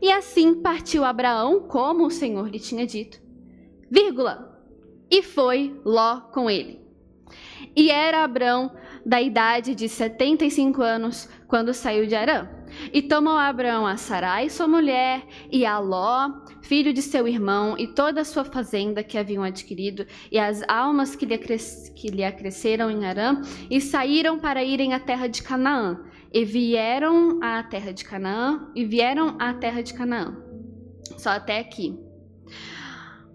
E 0.00 0.10
assim 0.10 0.54
partiu 0.54 1.04
Abraão, 1.04 1.60
como 1.60 2.06
o 2.06 2.10
Senhor 2.10 2.48
lhe 2.48 2.60
tinha 2.60 2.86
dito. 2.86 3.20
Vírgula. 3.90 4.48
E 5.10 5.22
foi 5.22 5.78
Ló 5.84 6.20
com 6.32 6.48
ele. 6.48 6.80
E 7.76 7.90
era 7.90 8.24
Abraão 8.24 8.72
da 9.04 9.20
idade 9.20 9.74
de 9.74 9.88
75 9.88 10.82
anos 10.82 11.28
quando 11.46 11.74
saiu 11.74 12.06
de 12.06 12.14
Arã. 12.14 12.48
E 12.92 13.02
tomou 13.02 13.36
Abraão 13.36 13.86
a 13.86 13.96
Sarai, 13.96 14.48
sua 14.48 14.68
mulher, 14.68 15.26
e 15.50 15.66
a 15.66 15.78
Ló, 15.78 16.30
filho 16.62 16.92
de 16.92 17.02
seu 17.02 17.26
irmão, 17.26 17.76
e 17.76 17.88
toda 17.88 18.20
a 18.20 18.24
sua 18.24 18.44
fazenda 18.44 19.02
que 19.02 19.18
haviam 19.18 19.42
adquirido, 19.42 20.06
e 20.30 20.38
as 20.38 20.62
almas 20.68 21.16
que 21.16 21.26
lhe, 21.26 21.38
que 21.38 22.08
lhe 22.08 22.22
acresceram 22.22 22.90
em 22.90 23.04
Arã, 23.04 23.42
e 23.68 23.80
saíram 23.80 24.38
para 24.38 24.62
irem 24.62 24.94
à 24.94 25.00
terra 25.00 25.26
de 25.26 25.42
Canaã. 25.42 26.00
E 26.32 26.44
vieram 26.44 27.40
à 27.42 27.60
terra 27.64 27.92
de 27.92 28.04
Canaã, 28.04 28.70
e 28.74 28.84
vieram 28.84 29.36
à 29.40 29.52
terra 29.52 29.82
de 29.82 29.92
Canaã. 29.92 30.36
Só 31.18 31.30
até 31.30 31.58
aqui 31.58 31.98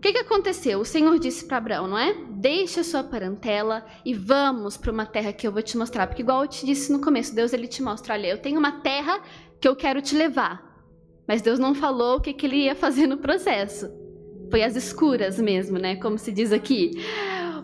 que, 0.06 0.14
que 0.14 0.20
aconteceu? 0.20 0.80
O 0.80 0.86
Senhor 0.86 1.18
disse 1.18 1.46
para 1.46 1.58
Abraão, 1.58 1.88
não 1.88 1.98
é? 1.98 2.16
Deixa 2.30 2.82
a 2.82 2.84
sua 2.84 3.04
parentela 3.04 3.84
e 4.06 4.14
vamos 4.14 4.78
para 4.78 4.92
uma 4.92 5.06
terra 5.06 5.34
que 5.34 5.48
eu 5.48 5.52
vou 5.52 5.64
te 5.64 5.76
mostrar. 5.76 6.06
Porque 6.06 6.22
igual 6.22 6.44
eu 6.44 6.48
te 6.48 6.64
disse 6.64 6.92
no 6.92 7.02
começo, 7.02 7.34
Deus 7.34 7.54
ele 7.54 7.68
te 7.68 7.82
mostra, 7.82 8.14
olha, 8.14 8.28
eu 8.28 8.38
tenho 8.38 8.60
uma 8.60 8.82
terra 8.82 9.20
que 9.60 9.68
eu 9.68 9.76
quero 9.76 10.04
te 10.04 10.16
levar. 10.16 10.64
Mas 11.28 11.42
Deus 11.42 11.58
não 11.58 11.74
falou 11.74 12.18
o 12.18 12.22
que, 12.22 12.34
que 12.34 12.46
ele 12.46 12.58
ia 12.58 12.76
fazer 12.76 13.08
no 13.08 13.18
processo. 13.18 13.90
Foi 14.52 14.62
às 14.62 14.76
escuras 14.76 15.40
mesmo, 15.40 15.80
né? 15.80 15.96
Como 15.96 16.20
se 16.20 16.32
diz 16.32 16.54
aqui. 16.54 16.92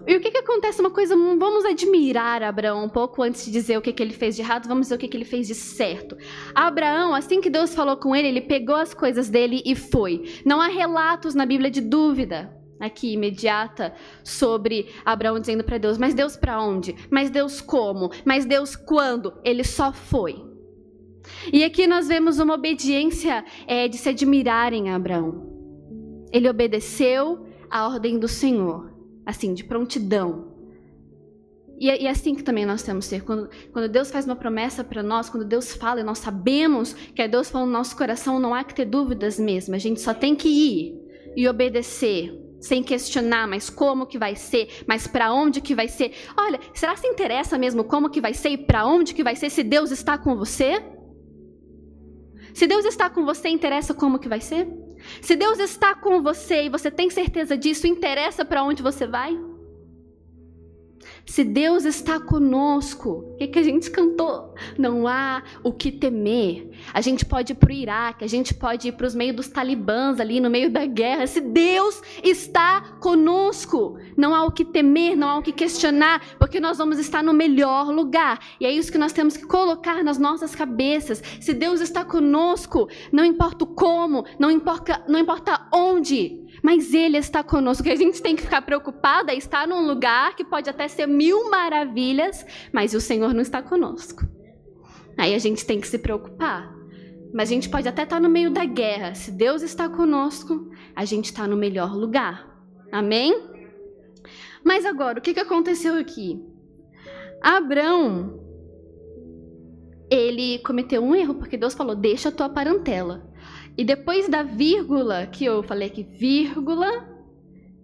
E 0.08 0.16
o 0.16 0.20
que, 0.20 0.32
que 0.32 0.38
acontece? 0.40 0.82
Uma 0.82 0.90
coisa, 0.90 1.16
vamos 1.16 1.64
admirar 1.66 2.42
Abraão 2.42 2.86
um 2.86 2.90
pouco 2.90 3.22
antes 3.22 3.46
de 3.46 3.52
dizer 3.52 3.78
o 3.78 3.82
que, 3.82 3.94
que 3.94 4.02
ele 4.02 4.14
fez 4.14 4.36
de 4.36 4.42
errado, 4.42 4.68
vamos 4.68 4.86
dizer 4.86 4.96
o 4.96 4.98
que, 4.98 5.08
que 5.08 5.16
ele 5.16 5.26
fez 5.26 5.48
de 5.48 5.56
certo. 5.56 6.18
Abraão, 6.56 7.14
assim 7.14 7.40
que 7.40 7.50
Deus 7.50 7.76
falou 7.76 7.98
com 7.98 8.16
ele, 8.16 8.28
ele 8.28 8.42
pegou 8.42 8.76
as 8.76 8.94
coisas 8.94 9.30
dele 9.30 9.62
e 9.66 9.76
foi. 9.76 10.24
Não 10.46 10.60
há 10.60 10.68
relatos 10.68 11.36
na 11.36 11.46
Bíblia 11.46 11.70
de 11.70 11.82
dúvida 11.82 12.58
aqui 12.80 13.14
imediata 13.14 13.94
sobre 14.24 14.90
Abraão 15.06 15.40
dizendo 15.40 15.64
para 15.64 15.78
Deus: 15.78 15.98
Mas 15.98 16.14
Deus 16.14 16.36
para 16.36 16.62
onde? 16.62 16.96
Mas 17.10 17.30
Deus 17.30 17.62
como? 17.62 18.12
Mas 18.26 18.46
Deus 18.46 18.76
quando? 18.76 19.34
Ele 19.44 19.64
só 19.64 19.94
foi. 19.94 20.44
E 21.54 21.64
aqui 21.64 21.86
nós 21.86 22.08
vemos 22.08 22.40
uma 22.40 22.56
obediência 22.56 23.46
é, 23.68 23.88
de 23.88 23.98
se 23.98 24.10
admirarem 24.10 24.90
a 24.90 24.96
Abraão. 24.96 25.50
Ele 26.34 26.50
obedeceu 26.50 27.46
à 27.70 27.88
ordem 27.88 28.18
do 28.18 28.28
Senhor, 28.28 28.92
assim, 29.26 29.54
de 29.54 29.64
prontidão. 29.64 30.52
E 31.80 31.90
é, 31.90 32.00
e 32.00 32.06
é 32.06 32.12
assim 32.12 32.36
que 32.36 32.44
também 32.44 32.64
nós 32.64 32.84
temos 32.84 33.06
que 33.06 33.16
ser. 33.16 33.24
Quando, 33.24 33.50
quando 33.72 33.90
Deus 33.90 34.12
faz 34.12 34.26
uma 34.26 34.36
promessa 34.36 34.84
para 34.84 35.02
nós, 35.02 35.30
quando 35.30 35.44
Deus 35.44 35.74
fala 35.74 36.02
e 36.02 36.04
nós 36.04 36.20
sabemos 36.20 36.94
que 36.94 37.22
é 37.22 37.28
Deus 37.28 37.50
falando 37.50 37.70
no 37.70 37.74
nosso 37.74 37.98
coração, 37.98 38.40
não 38.40 38.54
há 38.54 38.64
que 38.64 38.76
ter 38.76 38.86
dúvidas 38.86 39.40
mesmo. 39.40 39.74
A 39.74 39.80
gente 39.80 40.00
só 40.00 40.14
tem 40.14 40.36
que 40.36 40.48
ir 40.48 41.02
e 41.36 41.48
obedecer, 41.48 42.40
sem 42.60 42.84
questionar, 42.84 43.48
mas 43.48 43.68
como 43.68 44.06
que 44.06 44.20
vai 44.20 44.36
ser, 44.36 44.70
mas 44.86 45.08
para 45.08 45.34
onde 45.34 45.60
que 45.60 45.74
vai 45.74 45.88
ser. 45.88 46.14
Olha, 46.38 46.60
será 46.72 46.94
que 46.94 47.08
interessa 47.08 47.58
mesmo 47.58 47.84
como 47.84 48.12
que 48.12 48.22
vai 48.22 48.36
ser 48.36 48.50
e 48.50 48.58
para 48.58 48.86
onde 48.86 49.16
que 49.16 49.24
vai 49.24 49.36
ser 49.36 49.50
se 49.50 49.64
Deus 49.64 49.90
está 49.90 50.20
com 50.20 50.36
você? 50.36 50.84
Se 52.54 52.68
Deus 52.68 52.86
está 52.86 53.10
com 53.10 53.26
você, 53.26 53.50
interessa 53.50 53.94
como 53.94 54.20
que 54.20 54.30
vai 54.30 54.40
ser? 54.40 54.68
Se 55.22 55.36
Deus 55.36 55.60
está 55.60 55.94
com 55.96 56.22
você 56.22 56.64
e 56.64 56.70
você 56.70 56.90
tem 56.92 57.10
certeza 57.10 57.58
disso, 57.58 57.88
interessa 57.88 58.46
para 58.46 58.64
onde 58.64 58.82
você 58.82 59.06
vai? 59.08 59.38
Se 61.26 61.44
Deus 61.44 61.86
está 61.86 62.20
conosco, 62.20 63.34
o 63.34 63.38
que, 63.38 63.48
que 63.48 63.60
a 63.60 63.64
gente 63.64 63.90
cantou? 63.90 64.54
Não 64.78 65.08
há 65.08 65.44
o 65.64 65.72
que 65.72 65.92
temer. 65.92 66.70
A 66.94 67.00
gente 67.00 67.26
pode 67.26 67.54
ir 67.54 67.56
para 67.56 67.70
o 67.70 67.74
Iraque, 67.74 68.26
a 68.26 68.28
gente 68.28 68.54
pode 68.54 68.88
ir 68.88 68.92
para 68.94 69.08
os 69.08 69.16
meios 69.16 69.36
dos 69.36 69.48
talibãs 69.48 70.20
ali 70.20 70.40
no 70.40 70.50
meio 70.50 70.72
da 70.72 70.86
guerra. 70.86 71.28
Se 71.28 71.40
Deus 71.40 72.02
está 72.24 72.82
conosco, 73.00 73.98
não 74.18 74.34
há 74.34 74.44
o 74.44 74.52
que 74.52 74.66
temer, 74.66 75.16
não 75.16 75.30
há 75.30 75.38
o 75.38 75.44
que 75.44 75.52
questionar, 75.52 76.22
porque 76.38 76.60
nós 76.60 76.78
vamos 76.78 76.98
estar 77.00 77.24
no 77.24 77.34
melhor 77.34 77.90
lugar. 77.90 78.40
E 78.60 78.66
é 78.66 78.72
isso 78.72 78.92
que 78.92 78.98
nós 78.98 79.14
temos 79.14 79.38
que 79.38 79.46
colocar 79.46 80.04
nas 80.04 80.18
nossas 80.18 80.56
cabeças. 80.56 81.24
Se 81.40 81.54
Deus 81.54 81.82
está 81.82 82.04
conosco, 82.04 82.90
não 83.12 83.24
importa 83.24 83.64
o 83.64 83.68
como, 83.68 84.26
não 84.40 84.50
importa, 84.50 85.04
não 85.08 85.20
importa 85.20 85.68
onde, 85.74 86.42
mas 86.62 86.94
Ele 86.94 87.18
está 87.18 87.44
conosco. 87.44 87.90
A 87.90 87.96
gente 87.96 88.22
tem 88.22 88.36
que 88.36 88.44
ficar 88.44 88.62
preocupada 88.62 89.34
estar 89.34 89.68
num 89.68 89.86
lugar 89.86 90.36
que 90.36 90.44
pode 90.44 90.70
até 90.70 90.88
ser 90.88 91.08
mil 91.08 91.50
maravilhas, 91.50 92.46
mas 92.72 92.94
o 92.94 93.02
Senhor 93.02 93.34
não 93.34 93.42
está 93.42 93.62
conosco. 93.62 94.26
Aí 95.18 95.34
a 95.34 95.40
gente 95.40 95.66
tem 95.66 95.80
que 95.80 95.88
se 95.88 95.98
preocupar. 95.98 96.74
Mas 97.34 97.50
a 97.50 97.54
gente 97.54 97.70
pode 97.70 97.88
até 97.88 98.04
estar 98.04 98.20
no 98.20 98.30
meio 98.30 98.52
da 98.52 98.66
guerra. 98.66 99.16
Se 99.16 99.32
Deus 99.32 99.62
está 99.62 99.88
conosco, 99.88 100.70
a 100.96 101.06
gente 101.06 101.26
está 101.26 101.48
no 101.48 101.56
melhor 101.56 101.96
lugar. 101.96 102.50
Amém? 102.92 103.50
Mas 104.64 104.86
agora, 104.86 105.20
o 105.20 105.22
que 105.22 105.40
aconteceu 105.40 105.96
aqui? 105.96 106.44
Abraão, 107.42 108.40
ele 110.10 110.60
cometeu 110.60 111.02
um 111.02 111.16
erro, 111.16 111.36
porque 111.36 111.58
Deus 111.58 111.74
falou: 111.74 111.96
deixa 111.96 112.30
a 112.30 112.32
tua 112.32 112.50
parentela. 112.50 113.31
E 113.82 113.84
depois 113.84 114.30
da 114.30 114.44
vírgula, 114.44 115.26
que 115.26 115.44
eu 115.44 115.64
falei 115.64 115.88
aqui, 115.88 116.04
vírgula, 116.04 117.04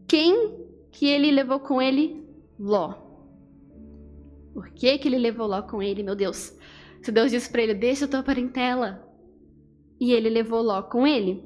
quem 0.07 0.55
que 0.91 1.07
ele 1.07 1.31
levou 1.31 1.59
com 1.59 1.81
ele? 1.81 2.23
Ló. 2.59 2.93
Por 4.53 4.69
que, 4.69 4.95
que 4.99 5.07
ele 5.07 5.17
levou 5.17 5.47
Ló 5.47 5.63
com 5.63 5.81
ele, 5.81 6.03
meu 6.03 6.15
Deus? 6.15 6.55
Se 7.01 7.11
Deus 7.11 7.31
disse 7.31 7.49
para 7.49 7.63
ele, 7.63 7.73
deixa 7.73 8.05
a 8.05 8.07
tua 8.07 8.21
parentela. 8.21 9.03
E 9.99 10.13
ele 10.13 10.29
levou 10.29 10.61
Ló 10.61 10.83
com 10.83 11.07
ele. 11.07 11.43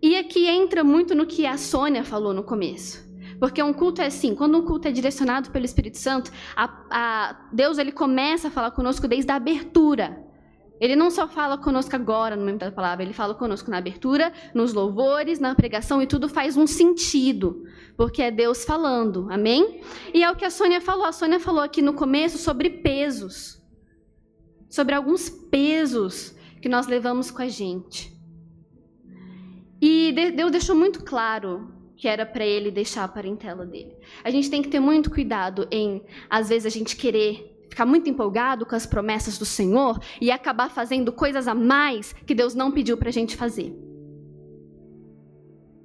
E 0.00 0.16
aqui 0.16 0.46
entra 0.46 0.82
muito 0.82 1.14
no 1.14 1.26
que 1.26 1.44
a 1.44 1.58
Sônia 1.58 2.02
falou 2.02 2.32
no 2.32 2.44
começo. 2.44 3.06
Porque 3.38 3.62
um 3.62 3.74
culto 3.74 4.00
é 4.00 4.06
assim, 4.06 4.34
quando 4.34 4.56
um 4.56 4.64
culto 4.64 4.88
é 4.88 4.90
direcionado 4.90 5.50
pelo 5.50 5.66
Espírito 5.66 5.98
Santo, 5.98 6.32
a, 6.56 6.64
a, 6.90 7.48
Deus 7.52 7.76
ele 7.76 7.92
começa 7.92 8.48
a 8.48 8.50
falar 8.50 8.70
conosco 8.70 9.06
desde 9.06 9.30
a 9.30 9.36
abertura. 9.36 10.23
Ele 10.80 10.96
não 10.96 11.10
só 11.10 11.28
fala 11.28 11.56
conosco 11.56 11.94
agora 11.94 12.34
no 12.34 12.42
momento 12.42 12.60
da 12.60 12.72
palavra, 12.72 13.04
ele 13.04 13.12
fala 13.12 13.34
conosco 13.34 13.70
na 13.70 13.78
abertura, 13.78 14.32
nos 14.52 14.72
louvores, 14.72 15.38
na 15.38 15.54
pregação 15.54 16.02
e 16.02 16.06
tudo 16.06 16.28
faz 16.28 16.56
um 16.56 16.66
sentido, 16.66 17.64
porque 17.96 18.20
é 18.22 18.30
Deus 18.30 18.64
falando, 18.64 19.28
amém? 19.30 19.80
E 20.12 20.22
é 20.22 20.30
o 20.30 20.36
que 20.36 20.44
a 20.44 20.50
Sônia 20.50 20.80
falou. 20.80 21.06
A 21.06 21.12
Sônia 21.12 21.38
falou 21.38 21.62
aqui 21.62 21.80
no 21.80 21.94
começo 21.94 22.38
sobre 22.38 22.68
pesos, 22.70 23.62
sobre 24.68 24.94
alguns 24.94 25.30
pesos 25.30 26.34
que 26.60 26.68
nós 26.68 26.86
levamos 26.86 27.30
com 27.30 27.42
a 27.42 27.48
gente. 27.48 28.12
E 29.80 30.12
Deus 30.34 30.50
deixou 30.50 30.74
muito 30.74 31.04
claro 31.04 31.72
que 31.96 32.08
era 32.08 32.26
para 32.26 32.44
ele 32.44 32.70
deixar 32.70 33.04
a 33.04 33.08
parentela 33.08 33.64
dele. 33.64 33.96
A 34.24 34.30
gente 34.30 34.50
tem 34.50 34.62
que 34.62 34.68
ter 34.68 34.80
muito 34.80 35.10
cuidado 35.10 35.68
em, 35.70 36.02
às 36.28 36.48
vezes, 36.48 36.66
a 36.66 36.70
gente 36.70 36.96
querer 36.96 37.53
ficar 37.74 37.84
muito 37.84 38.08
empolgado 38.08 38.64
com 38.64 38.76
as 38.76 38.86
promessas 38.86 39.36
do 39.36 39.44
Senhor 39.44 40.00
e 40.20 40.30
acabar 40.30 40.70
fazendo 40.70 41.12
coisas 41.12 41.48
a 41.48 41.54
mais 41.54 42.14
que 42.24 42.34
Deus 42.34 42.54
não 42.54 42.70
pediu 42.70 42.96
para 42.96 43.08
a 43.08 43.12
gente 43.12 43.36
fazer. 43.36 43.74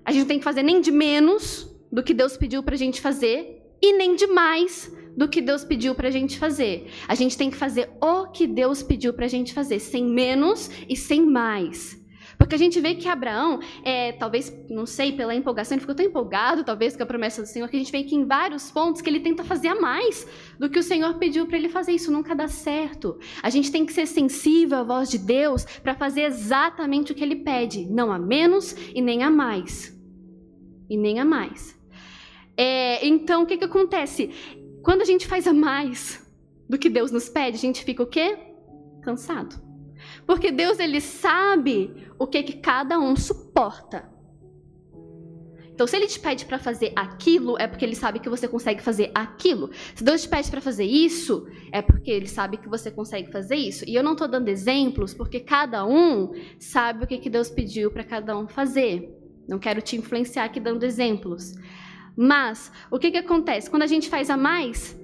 A 0.06 0.12
gente 0.12 0.22
não 0.22 0.28
tem 0.28 0.38
que 0.38 0.44
fazer 0.44 0.62
nem 0.62 0.80
de 0.80 0.92
menos 0.92 1.68
do 1.92 2.04
que 2.04 2.14
Deus 2.14 2.38
pediu 2.38 2.62
para 2.62 2.76
a 2.76 2.78
gente 2.78 3.02
fazer 3.02 3.64
e 3.82 3.94
nem 3.94 4.16
de 4.16 4.28
mais 4.28 4.96
do 5.18 5.28
que 5.28 5.42
Deus 5.42 5.64
pediu 5.64 5.96
para 5.96 6.08
a 6.08 6.12
gente 6.12 6.38
fazer. 6.38 6.92
A 7.08 7.16
gente 7.16 7.36
tem 7.36 7.50
que 7.50 7.58
fazer 7.58 7.90
o 8.00 8.28
que 8.28 8.46
Deus 8.46 8.84
pediu 8.84 9.12
para 9.12 9.26
a 9.26 9.30
gente 9.30 9.54
fazer, 9.54 9.80
sem 9.80 10.06
menos 10.06 10.70
e 10.88 10.96
sem 10.96 11.26
mais. 11.26 11.99
Porque 12.40 12.56
a 12.56 12.58
gente 12.58 12.80
vê 12.80 12.96
que 12.96 13.08
Abraão, 13.10 13.60
é, 13.84 14.14
talvez, 14.14 14.52
não 14.70 14.86
sei, 14.86 15.12
pela 15.12 15.36
empolgação, 15.36 15.76
ele 15.76 15.82
ficou 15.82 15.94
tão 15.94 16.06
empolgado, 16.06 16.64
talvez, 16.64 16.96
com 16.96 17.04
a 17.04 17.06
promessa 17.06 17.42
do 17.42 17.48
Senhor, 17.48 17.68
que 17.68 17.76
a 17.76 17.80
gente 17.80 17.92
vê 17.92 18.02
que 18.02 18.16
em 18.16 18.26
vários 18.26 18.72
pontos 18.72 19.02
que 19.02 19.10
ele 19.10 19.20
tenta 19.20 19.44
fazer 19.44 19.68
a 19.68 19.76
mais 19.76 20.26
do 20.58 20.70
que 20.70 20.80
o 20.80 20.84
Senhor 20.84 21.16
pediu 21.16 21.46
para 21.46 21.58
ele 21.58 21.68
fazer. 21.68 21.92
Isso 21.92 22.12
nunca 22.12 22.34
dá 22.34 22.48
certo. 22.48 23.20
A 23.44 23.50
gente 23.50 23.70
tem 23.70 23.86
que 23.86 23.92
ser 23.92 24.08
sensível 24.08 24.78
à 24.78 24.84
voz 24.84 25.10
de 25.10 25.18
Deus 25.18 25.66
para 25.84 25.94
fazer 25.94 26.22
exatamente 26.22 27.12
o 27.12 27.16
que 27.16 27.24
ele 27.24 27.36
pede, 27.36 27.86
não 27.86 28.10
a 28.10 28.18
menos 28.18 28.74
e 28.96 29.02
nem 29.02 29.22
a 29.22 29.30
mais. 29.30 29.94
E 30.90 30.96
nem 30.96 31.20
a 31.20 31.26
mais. 31.26 31.78
É, 32.56 33.06
então, 33.06 33.44
o 33.44 33.46
que, 33.46 33.58
que 33.58 33.66
acontece? 33.66 34.32
Quando 34.82 35.02
a 35.02 35.06
gente 35.06 35.28
faz 35.28 35.46
a 35.46 35.54
mais 35.54 36.26
do 36.70 36.78
que 36.78 36.90
Deus 36.90 37.12
nos 37.12 37.28
pede, 37.28 37.58
a 37.58 37.60
gente 37.60 37.84
fica 37.84 38.02
o 38.02 38.08
quê? 38.08 38.38
Cansado. 39.04 39.69
Porque 40.30 40.52
Deus 40.52 40.78
ele 40.78 41.02
sabe 41.02 42.08
o 42.20 42.28
que 42.28 42.44
que 42.44 42.54
cada 42.54 43.00
um 43.00 43.16
suporta. 43.16 44.08
Então, 45.74 45.88
se 45.88 45.96
ele 45.96 46.06
te 46.06 46.20
pede 46.20 46.46
para 46.46 46.60
fazer 46.60 46.94
aquilo, 46.96 47.58
é 47.58 47.66
porque 47.66 47.84
ele 47.84 47.96
sabe 47.96 48.20
que 48.20 48.30
você 48.30 48.48
consegue 48.48 48.80
fazer 48.80 49.10
aquilo. 49.16 49.72
Se 49.96 50.04
Deus 50.04 50.22
te 50.22 50.30
pede 50.30 50.52
para 50.52 50.62
fazer 50.62 50.84
isso, 50.84 51.48
é 51.72 51.82
porque 51.82 52.12
ele 52.12 52.28
sabe 52.28 52.58
que 52.58 52.70
você 52.70 52.92
consegue 52.92 53.32
fazer 53.32 53.56
isso. 53.56 53.84
E 53.88 53.96
eu 53.96 54.04
não 54.04 54.12
estou 54.12 54.28
dando 54.28 54.50
exemplos, 54.50 55.16
porque 55.16 55.40
cada 55.40 55.84
um 55.84 56.32
sabe 56.60 57.06
o 57.06 57.08
que, 57.08 57.18
que 57.18 57.30
Deus 57.32 57.50
pediu 57.50 57.90
para 57.90 58.04
cada 58.04 58.38
um 58.38 58.48
fazer. 58.48 59.10
Não 59.48 59.58
quero 59.58 59.82
te 59.82 59.98
influenciar 59.98 60.44
aqui 60.44 60.60
dando 60.60 60.84
exemplos. 60.84 61.56
Mas, 62.16 62.72
o 62.92 63.00
que, 63.00 63.10
que 63.10 63.18
acontece? 63.18 63.68
Quando 63.68 63.82
a 63.82 63.88
gente 63.88 64.08
faz 64.08 64.30
a 64.30 64.38
mais, 64.38 64.96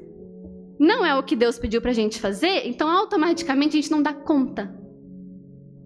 não 0.80 1.04
é 1.04 1.16
o 1.18 1.24
que 1.24 1.36
Deus 1.36 1.58
pediu 1.58 1.82
para 1.82 1.90
a 1.90 1.96
gente 1.96 2.20
fazer, 2.20 2.68
então 2.68 2.88
automaticamente 2.88 3.76
a 3.76 3.82
gente 3.82 3.90
não 3.90 4.04
dá 4.04 4.14
conta. 4.14 4.85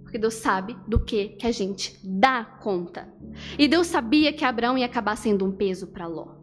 Porque 0.10 0.18
Deus 0.18 0.34
sabe 0.34 0.75
do 0.88 1.00
que, 1.00 1.30
que 1.30 1.46
a 1.46 1.51
gente 1.51 2.00
dá 2.04 2.44
conta. 2.44 3.08
E 3.60 3.68
Deus 3.68 3.86
sabia 3.86 4.34
que 4.34 4.44
Abraão 4.44 4.75
ia 4.75 4.88
acabar 4.88 5.16
sendo 5.16 5.46
um 5.46 5.51
peso 5.51 5.86
para 5.86 6.08
Ló. 6.08 6.39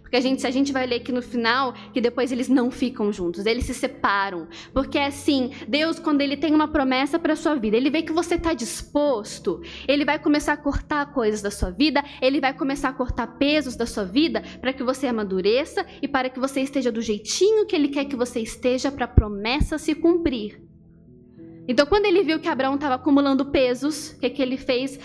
Porque 0.00 0.16
a 0.16 0.20
gente, 0.22 0.40
se 0.40 0.46
a 0.46 0.50
gente 0.50 0.72
vai 0.72 0.86
ler 0.86 0.96
aqui 0.96 1.12
no 1.12 1.20
final, 1.20 1.74
que 1.92 2.00
depois 2.00 2.32
eles 2.32 2.48
não 2.48 2.70
ficam 2.70 3.12
juntos, 3.12 3.44
eles 3.44 3.66
se 3.66 3.74
separam. 3.74 4.48
Porque 4.72 4.96
é 4.96 5.04
assim, 5.04 5.50
Deus, 5.68 5.98
quando 5.98 6.22
ele 6.22 6.34
tem 6.34 6.54
uma 6.54 6.66
promessa 6.66 7.18
para 7.18 7.36
sua 7.36 7.56
vida, 7.56 7.76
ele 7.76 7.90
vê 7.90 8.00
que 8.00 8.12
você 8.12 8.36
está 8.36 8.54
disposto, 8.54 9.60
ele 9.86 10.06
vai 10.06 10.18
começar 10.18 10.54
a 10.54 10.56
cortar 10.56 11.12
coisas 11.12 11.42
da 11.42 11.50
sua 11.50 11.70
vida, 11.70 12.02
ele 12.22 12.40
vai 12.40 12.54
começar 12.54 12.88
a 12.88 12.94
cortar 12.94 13.36
pesos 13.36 13.76
da 13.76 13.84
sua 13.84 14.04
vida 14.04 14.42
para 14.62 14.72
que 14.72 14.82
você 14.82 15.06
amadureça 15.06 15.84
e 16.00 16.08
para 16.08 16.30
que 16.30 16.40
você 16.40 16.62
esteja 16.62 16.90
do 16.90 17.02
jeitinho 17.02 17.66
que 17.66 17.76
ele 17.76 17.88
quer 17.88 18.06
que 18.06 18.16
você 18.16 18.40
esteja 18.40 18.90
para 18.90 19.04
a 19.04 19.08
promessa 19.08 19.76
se 19.76 19.94
cumprir. 19.94 20.66
Então, 21.68 21.84
quando 21.86 22.06
ele 22.06 22.22
viu 22.22 22.38
que 22.38 22.48
Abraão 22.48 22.76
estava 22.76 22.94
acumulando 22.94 23.46
pesos, 23.46 24.10
o 24.10 24.20
que, 24.20 24.30
que 24.30 24.42
ele 24.42 24.56
fez? 24.56 24.98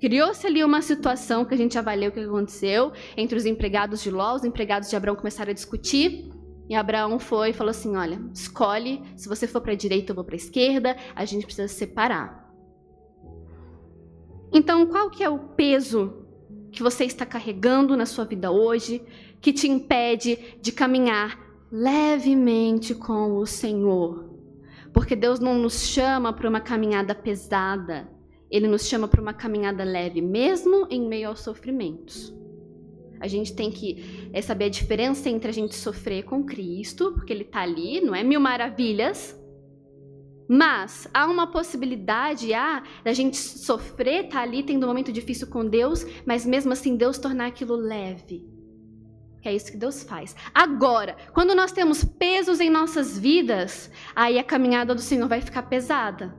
Criou-se 0.00 0.46
ali 0.46 0.62
uma 0.64 0.82
situação 0.82 1.44
que 1.44 1.54
a 1.54 1.56
gente 1.56 1.78
avaliou 1.78 2.10
o 2.10 2.12
que 2.12 2.20
aconteceu 2.20 2.92
entre 3.16 3.38
os 3.38 3.46
empregados 3.46 4.02
de 4.02 4.10
Ló, 4.10 4.34
os 4.34 4.44
empregados 4.44 4.90
de 4.90 4.96
Abraão 4.96 5.16
começaram 5.16 5.50
a 5.50 5.54
discutir. 5.54 6.30
E 6.68 6.74
Abraão 6.74 7.18
foi 7.18 7.50
e 7.50 7.52
falou 7.52 7.70
assim: 7.70 7.96
Olha, 7.96 8.20
escolhe, 8.34 9.02
se 9.16 9.28
você 9.28 9.46
for 9.46 9.60
para 9.60 9.72
a 9.72 9.76
direita, 9.76 10.10
eu 10.10 10.14
vou 10.14 10.24
para 10.24 10.34
a 10.34 10.36
esquerda, 10.36 10.96
a 11.14 11.24
gente 11.24 11.46
precisa 11.46 11.68
separar. 11.68 12.44
Então, 14.52 14.86
qual 14.86 15.10
que 15.10 15.22
é 15.22 15.28
o 15.28 15.38
peso 15.38 16.26
que 16.72 16.82
você 16.82 17.04
está 17.04 17.24
carregando 17.24 17.96
na 17.96 18.06
sua 18.06 18.24
vida 18.24 18.50
hoje 18.50 19.02
que 19.40 19.52
te 19.52 19.68
impede 19.68 20.38
de 20.60 20.72
caminhar 20.72 21.38
levemente 21.70 22.94
com 22.94 23.36
o 23.36 23.46
Senhor? 23.46 24.33
Porque 24.94 25.16
Deus 25.16 25.40
não 25.40 25.58
nos 25.58 25.88
chama 25.88 26.32
para 26.32 26.48
uma 26.48 26.60
caminhada 26.60 27.14
pesada, 27.14 28.08
Ele 28.50 28.68
nos 28.68 28.86
chama 28.86 29.08
para 29.08 29.20
uma 29.20 29.34
caminhada 29.34 29.84
leve, 29.84 30.22
mesmo 30.22 30.86
em 30.88 31.06
meio 31.06 31.28
aos 31.28 31.40
sofrimentos. 31.40 32.32
A 33.20 33.26
gente 33.26 33.54
tem 33.54 33.70
que 33.70 34.30
é, 34.32 34.40
saber 34.40 34.66
a 34.66 34.68
diferença 34.68 35.28
entre 35.28 35.48
a 35.48 35.52
gente 35.52 35.74
sofrer 35.74 36.24
com 36.24 36.44
Cristo, 36.44 37.12
porque 37.12 37.32
Ele 37.32 37.42
está 37.42 37.60
ali, 37.62 38.00
não 38.00 38.14
é 38.14 38.22
mil 38.22 38.40
maravilhas, 38.40 39.36
Mas 40.48 41.08
há 41.14 41.26
uma 41.26 41.46
possibilidade, 41.46 42.52
há, 42.52 42.82
da 43.02 43.12
gente 43.12 43.36
sofrer, 43.36 44.28
tá 44.28 44.42
ali 44.42 44.62
tendo 44.62 44.84
um 44.84 44.88
momento 44.88 45.10
difícil 45.10 45.46
com 45.46 45.66
Deus, 45.66 46.06
mas 46.26 46.44
mesmo 46.44 46.72
assim 46.72 46.96
Deus 46.96 47.18
tornar 47.18 47.46
aquilo 47.46 47.74
leve. 47.74 48.46
Que 49.44 49.50
é 49.50 49.54
isso 49.54 49.70
que 49.70 49.76
Deus 49.76 50.02
faz. 50.02 50.34
Agora, 50.54 51.18
quando 51.34 51.54
nós 51.54 51.70
temos 51.70 52.02
pesos 52.02 52.60
em 52.60 52.70
nossas 52.70 53.18
vidas, 53.18 53.90
aí 54.16 54.38
a 54.38 54.42
caminhada 54.42 54.94
do 54.94 55.02
Senhor 55.02 55.28
vai 55.28 55.42
ficar 55.42 55.64
pesada. 55.64 56.34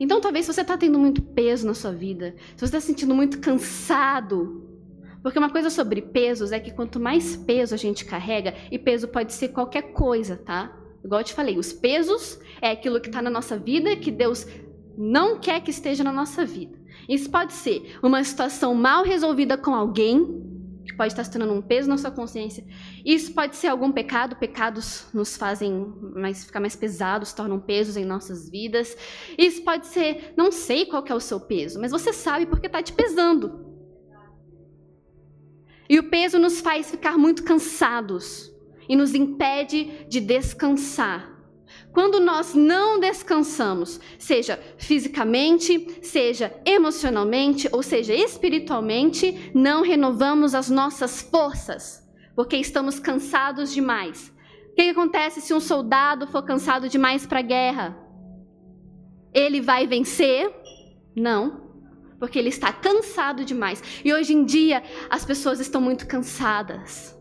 Então, 0.00 0.18
talvez 0.18 0.46
se 0.46 0.54
você 0.54 0.62
está 0.62 0.78
tendo 0.78 0.98
muito 0.98 1.20
peso 1.20 1.66
na 1.66 1.74
sua 1.74 1.92
vida, 1.92 2.34
se 2.56 2.60
você 2.60 2.64
está 2.64 2.80
se 2.80 2.86
sentindo 2.86 3.14
muito 3.14 3.38
cansado, 3.38 4.66
porque 5.22 5.38
uma 5.38 5.50
coisa 5.50 5.68
sobre 5.68 6.00
pesos 6.00 6.52
é 6.52 6.58
que 6.58 6.72
quanto 6.72 6.98
mais 6.98 7.36
peso 7.36 7.74
a 7.74 7.78
gente 7.78 8.06
carrega, 8.06 8.54
e 8.70 8.78
peso 8.78 9.08
pode 9.08 9.34
ser 9.34 9.48
qualquer 9.48 9.92
coisa, 9.92 10.38
tá? 10.38 10.74
Igual 11.04 11.20
eu 11.20 11.24
te 11.26 11.34
falei, 11.34 11.58
os 11.58 11.70
pesos 11.70 12.40
é 12.62 12.70
aquilo 12.70 12.98
que 12.98 13.08
está 13.08 13.20
na 13.20 13.28
nossa 13.28 13.58
vida 13.58 13.94
que 13.94 14.10
Deus 14.10 14.46
não 14.96 15.38
quer 15.38 15.60
que 15.60 15.70
esteja 15.70 16.02
na 16.02 16.14
nossa 16.14 16.46
vida. 16.46 16.80
Isso 17.06 17.30
pode 17.30 17.52
ser 17.52 17.98
uma 18.02 18.24
situação 18.24 18.74
mal 18.74 19.04
resolvida 19.04 19.58
com 19.58 19.74
alguém, 19.74 20.50
que 20.84 20.96
pode 20.96 21.12
estar 21.12 21.24
se 21.24 21.30
tornando 21.30 21.52
um 21.52 21.62
peso 21.62 21.88
na 21.88 21.96
sua 21.96 22.10
consciência. 22.10 22.64
Isso 23.04 23.32
pode 23.32 23.56
ser 23.56 23.68
algum 23.68 23.92
pecado, 23.92 24.36
pecados 24.36 25.06
nos 25.12 25.36
fazem 25.36 25.92
mais, 26.14 26.44
ficar 26.44 26.60
mais 26.60 26.76
pesados, 26.76 27.32
tornam 27.32 27.60
pesos 27.60 27.96
em 27.96 28.04
nossas 28.04 28.50
vidas. 28.50 28.96
Isso 29.38 29.62
pode 29.62 29.86
ser, 29.86 30.34
não 30.36 30.50
sei 30.50 30.86
qual 30.86 31.04
é 31.06 31.14
o 31.14 31.20
seu 31.20 31.40
peso, 31.40 31.80
mas 31.80 31.92
você 31.92 32.12
sabe 32.12 32.46
porque 32.46 32.66
está 32.66 32.82
te 32.82 32.92
pesando. 32.92 33.72
E 35.88 35.98
o 35.98 36.08
peso 36.08 36.38
nos 36.38 36.60
faz 36.60 36.90
ficar 36.90 37.18
muito 37.18 37.44
cansados 37.44 38.50
e 38.88 38.96
nos 38.96 39.14
impede 39.14 40.06
de 40.08 40.20
descansar. 40.20 41.31
Quando 41.92 42.18
nós 42.18 42.54
não 42.54 42.98
descansamos, 42.98 44.00
seja 44.18 44.58
fisicamente, 44.78 45.98
seja 46.02 46.54
emocionalmente, 46.64 47.68
ou 47.70 47.82
seja 47.82 48.14
espiritualmente, 48.14 49.52
não 49.54 49.82
renovamos 49.82 50.54
as 50.54 50.70
nossas 50.70 51.20
forças, 51.20 52.02
porque 52.34 52.56
estamos 52.56 52.98
cansados 52.98 53.72
demais. 53.72 54.32
O 54.70 54.74
que 54.74 54.88
acontece 54.88 55.42
se 55.42 55.52
um 55.52 55.60
soldado 55.60 56.26
for 56.26 56.42
cansado 56.42 56.88
demais 56.88 57.26
para 57.26 57.40
a 57.40 57.42
guerra? 57.42 57.96
Ele 59.34 59.60
vai 59.60 59.86
vencer? 59.86 60.50
Não, 61.14 61.74
porque 62.18 62.38
ele 62.38 62.48
está 62.48 62.72
cansado 62.72 63.44
demais. 63.44 63.82
E 64.02 64.14
hoje 64.14 64.32
em 64.32 64.46
dia 64.46 64.82
as 65.10 65.26
pessoas 65.26 65.60
estão 65.60 65.80
muito 65.80 66.06
cansadas 66.06 67.20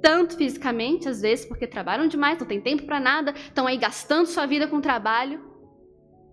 tanto 0.00 0.36
fisicamente, 0.36 1.08
às 1.08 1.20
vezes, 1.20 1.44
porque 1.44 1.66
trabalham 1.66 2.06
demais, 2.06 2.38
não 2.38 2.46
tem 2.46 2.60
tempo 2.60 2.84
para 2.84 3.00
nada, 3.00 3.32
estão 3.32 3.66
aí 3.66 3.76
gastando 3.76 4.26
sua 4.26 4.46
vida 4.46 4.66
com 4.66 4.80
trabalho 4.80 5.40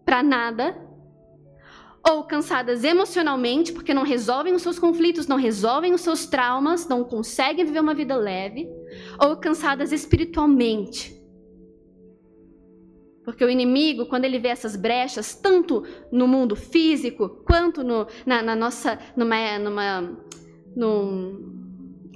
para 0.05 0.23
nada, 0.23 0.87
ou 2.09 2.23
cansadas 2.23 2.83
emocionalmente, 2.83 3.73
porque 3.73 3.93
não 3.93 4.03
resolvem 4.03 4.53
os 4.53 4.61
seus 4.61 4.79
conflitos, 4.79 5.27
não 5.27 5.35
resolvem 5.35 5.93
os 5.93 6.01
seus 6.01 6.25
traumas, 6.25 6.87
não 6.87 7.03
conseguem 7.03 7.65
viver 7.65 7.81
uma 7.81 7.93
vida 7.93 8.15
leve, 8.15 8.69
ou 9.19 9.35
cansadas 9.35 9.91
espiritualmente. 9.91 11.17
Porque 13.25 13.43
o 13.43 13.49
inimigo, 13.49 14.05
quando 14.05 14.23
ele 14.23 14.39
vê 14.39 14.47
essas 14.47 14.77
brechas, 14.77 15.35
tanto 15.35 15.83
no 16.09 16.29
mundo 16.29 16.55
físico, 16.55 17.43
quanto 17.45 17.83
no, 17.83 18.07
na, 18.25 18.41
na 18.41 18.55
nossa, 18.55 18.97
numa, 19.17 19.59
numa, 19.59 20.17
num, 20.73 21.66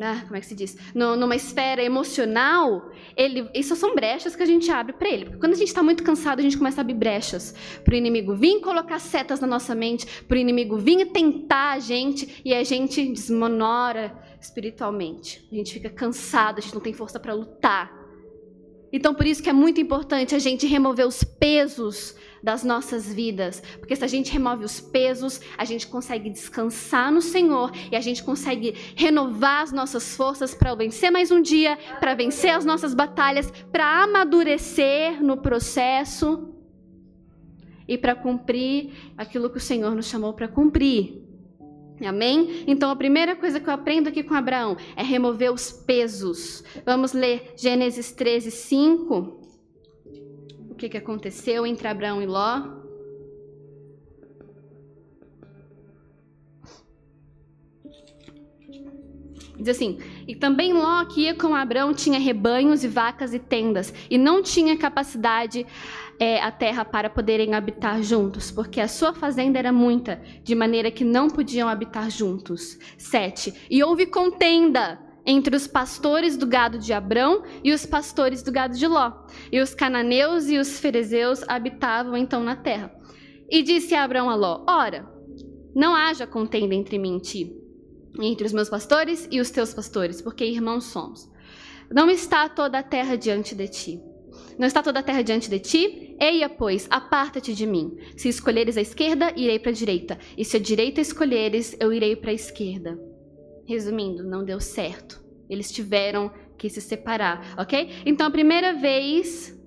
ah, 0.03 0.21
como 0.23 0.35
é 0.35 0.39
que 0.39 0.45
se 0.45 0.55
diz? 0.55 0.77
No, 0.93 1.15
numa 1.15 1.35
esfera 1.35 1.83
emocional, 1.83 2.91
ele, 3.15 3.49
isso 3.53 3.75
são 3.75 3.93
brechas 3.93 4.35
que 4.35 4.43
a 4.43 4.45
gente 4.45 4.69
abre 4.71 4.93
para 4.93 5.09
ele. 5.09 5.25
Porque 5.25 5.39
quando 5.39 5.53
a 5.53 5.57
gente 5.57 5.67
está 5.67 5.83
muito 5.83 6.03
cansado, 6.03 6.39
a 6.39 6.41
gente 6.41 6.57
começa 6.57 6.81
a 6.81 6.83
abrir 6.83 6.95
brechas 6.95 7.53
para 7.83 7.93
o 7.93 7.97
inimigo 7.97 8.35
vir 8.35 8.59
colocar 8.61 8.99
setas 8.99 9.39
na 9.39 9.47
nossa 9.47 9.75
mente, 9.75 10.05
para 10.23 10.35
o 10.35 10.39
inimigo 10.39 10.77
vir 10.77 11.11
tentar 11.11 11.71
a 11.71 11.79
gente 11.79 12.41
e 12.43 12.53
a 12.53 12.63
gente 12.63 13.05
desmonora 13.07 14.15
espiritualmente. 14.39 15.47
A 15.51 15.55
gente 15.55 15.73
fica 15.73 15.89
cansado, 15.89 16.57
a 16.57 16.61
gente 16.61 16.73
não 16.73 16.81
tem 16.81 16.93
força 16.93 17.19
para 17.19 17.33
lutar. 17.33 18.01
Então, 18.93 19.13
por 19.13 19.25
isso 19.25 19.41
que 19.41 19.49
é 19.49 19.53
muito 19.53 19.79
importante 19.79 20.35
a 20.35 20.39
gente 20.39 20.67
remover 20.67 21.07
os 21.07 21.23
pesos 21.23 22.15
das 22.41 22.63
nossas 22.63 23.13
vidas. 23.13 23.61
Porque 23.79 23.95
se 23.95 24.03
a 24.03 24.07
gente 24.07 24.31
remove 24.31 24.65
os 24.65 24.79
pesos, 24.79 25.39
a 25.57 25.65
gente 25.65 25.87
consegue 25.87 26.29
descansar 26.29 27.11
no 27.11 27.21
Senhor 27.21 27.71
e 27.91 27.95
a 27.95 28.01
gente 28.01 28.23
consegue 28.23 28.75
renovar 28.95 29.63
as 29.63 29.71
nossas 29.71 30.15
forças 30.15 30.53
para 30.53 30.73
vencer 30.75 31.11
mais 31.11 31.31
um 31.31 31.41
dia, 31.41 31.77
para 31.99 32.15
vencer 32.15 32.51
as 32.51 32.65
nossas 32.65 32.93
batalhas, 32.93 33.51
para 33.71 34.03
amadurecer 34.03 35.23
no 35.23 35.37
processo 35.37 36.53
e 37.87 37.97
para 37.97 38.15
cumprir 38.15 38.93
aquilo 39.17 39.49
que 39.49 39.57
o 39.57 39.61
Senhor 39.61 39.93
nos 39.95 40.07
chamou 40.07 40.33
para 40.33 40.47
cumprir. 40.47 41.21
Amém? 42.03 42.63
Então 42.65 42.89
a 42.89 42.95
primeira 42.95 43.35
coisa 43.35 43.59
que 43.59 43.69
eu 43.69 43.73
aprendo 43.73 44.09
aqui 44.09 44.23
com 44.23 44.33
Abraão 44.33 44.75
é 44.95 45.03
remover 45.03 45.51
os 45.51 45.71
pesos. 45.71 46.63
Vamos 46.83 47.13
ler 47.13 47.53
Gênesis 47.55 48.11
13, 48.11 48.49
5 48.49 49.40
que, 50.81 50.89
que 50.89 50.97
aconteceu 50.97 51.65
entre 51.65 51.87
Abraão 51.87 52.21
e 52.23 52.25
Ló. 52.25 52.63
Diz 59.57 59.69
assim: 59.69 59.99
E 60.27 60.35
também 60.35 60.73
Ló, 60.73 61.05
que 61.05 61.21
ia 61.21 61.35
com 61.35 61.53
Abraão, 61.53 61.93
tinha 61.93 62.19
rebanhos 62.19 62.83
e 62.83 62.87
vacas 62.87 63.31
e 63.31 63.37
tendas, 63.37 63.93
e 64.09 64.17
não 64.17 64.41
tinha 64.41 64.75
capacidade 64.75 65.67
é, 66.19 66.41
a 66.41 66.51
terra 66.51 66.83
para 66.83 67.11
poderem 67.11 67.53
habitar 67.53 68.01
juntos, 68.01 68.49
porque 68.49 68.81
a 68.81 68.87
sua 68.87 69.13
fazenda 69.13 69.59
era 69.59 69.71
muita, 69.71 70.19
de 70.43 70.55
maneira 70.55 70.89
que 70.89 71.03
não 71.03 71.27
podiam 71.29 71.69
habitar 71.69 72.09
juntos. 72.09 72.79
7. 72.97 73.67
E 73.69 73.83
houve 73.83 74.07
contenda 74.07 75.10
entre 75.25 75.55
os 75.55 75.67
pastores 75.67 76.35
do 76.35 76.47
gado 76.47 76.79
de 76.79 76.93
Abrão 76.93 77.43
e 77.63 77.71
os 77.71 77.85
pastores 77.85 78.41
do 78.41 78.51
gado 78.51 78.75
de 78.75 78.87
Ló. 78.87 79.11
E 79.51 79.59
os 79.59 79.73
cananeus 79.73 80.49
e 80.49 80.57
os 80.57 80.79
ferezeus 80.79 81.43
habitavam 81.47 82.17
então 82.17 82.43
na 82.43 82.55
terra. 82.55 82.93
E 83.49 83.61
disse 83.61 83.93
Abrão 83.95 84.29
a 84.29 84.35
Ló: 84.35 84.65
Ora, 84.67 85.07
não 85.75 85.95
haja 85.95 86.25
contenda 86.27 86.75
entre 86.75 86.97
mim 86.97 87.17
e 87.17 87.21
ti, 87.21 87.55
entre 88.19 88.45
os 88.45 88.53
meus 88.53 88.69
pastores 88.69 89.27
e 89.31 89.39
os 89.39 89.51
teus 89.51 89.73
pastores, 89.73 90.21
porque 90.21 90.45
irmãos 90.45 90.85
somos. 90.85 91.29
Não 91.89 92.09
está 92.09 92.47
toda 92.47 92.79
a 92.79 92.83
terra 92.83 93.17
diante 93.17 93.53
de 93.53 93.67
ti. 93.67 94.01
Não 94.57 94.65
está 94.65 94.81
toda 94.81 94.99
a 94.99 95.03
terra 95.03 95.21
diante 95.21 95.49
de 95.49 95.59
ti? 95.59 96.15
Eia, 96.19 96.47
pois, 96.47 96.87
aparta-te 96.89 97.53
de 97.53 97.65
mim. 97.65 97.97
Se 98.15 98.29
escolheres 98.29 98.77
a 98.77 98.81
esquerda, 98.81 99.33
irei 99.35 99.59
para 99.59 99.71
a 99.71 99.73
direita. 99.73 100.17
E 100.37 100.45
se 100.45 100.57
a 100.57 100.59
direita 100.59 101.01
escolheres, 101.01 101.75
eu 101.79 101.91
irei 101.91 102.15
para 102.15 102.31
a 102.31 102.33
esquerda. 102.33 103.10
Resumindo, 103.71 104.21
não 104.21 104.43
deu 104.43 104.59
certo. 104.59 105.23
Eles 105.49 105.71
tiveram 105.71 106.29
que 106.57 106.69
se 106.69 106.81
separar, 106.81 107.55
ok? 107.57 107.89
Então, 108.05 108.27
a 108.27 108.29
primeira 108.29 108.73
vez. 108.73 109.57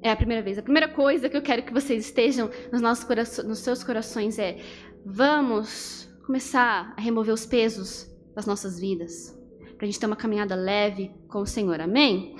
É 0.00 0.10
a 0.10 0.16
primeira 0.16 0.42
vez. 0.42 0.56
A 0.56 0.62
primeira 0.62 0.88
coisa 0.88 1.28
que 1.28 1.36
eu 1.36 1.42
quero 1.42 1.62
que 1.62 1.72
vocês 1.72 2.06
estejam 2.06 2.50
nos, 2.72 2.80
nossos 2.80 3.04
corações, 3.04 3.46
nos 3.46 3.58
seus 3.58 3.84
corações 3.84 4.38
é: 4.38 4.56
vamos 5.04 6.08
começar 6.24 6.94
a 6.96 7.00
remover 7.02 7.34
os 7.34 7.44
pesos 7.44 8.10
das 8.34 8.46
nossas 8.46 8.80
vidas. 8.80 9.38
Para 9.76 9.84
a 9.84 9.90
gente 9.90 10.00
ter 10.00 10.06
uma 10.06 10.16
caminhada 10.16 10.54
leve 10.54 11.10
com 11.28 11.40
o 11.40 11.46
Senhor, 11.46 11.82
amém? 11.82 12.36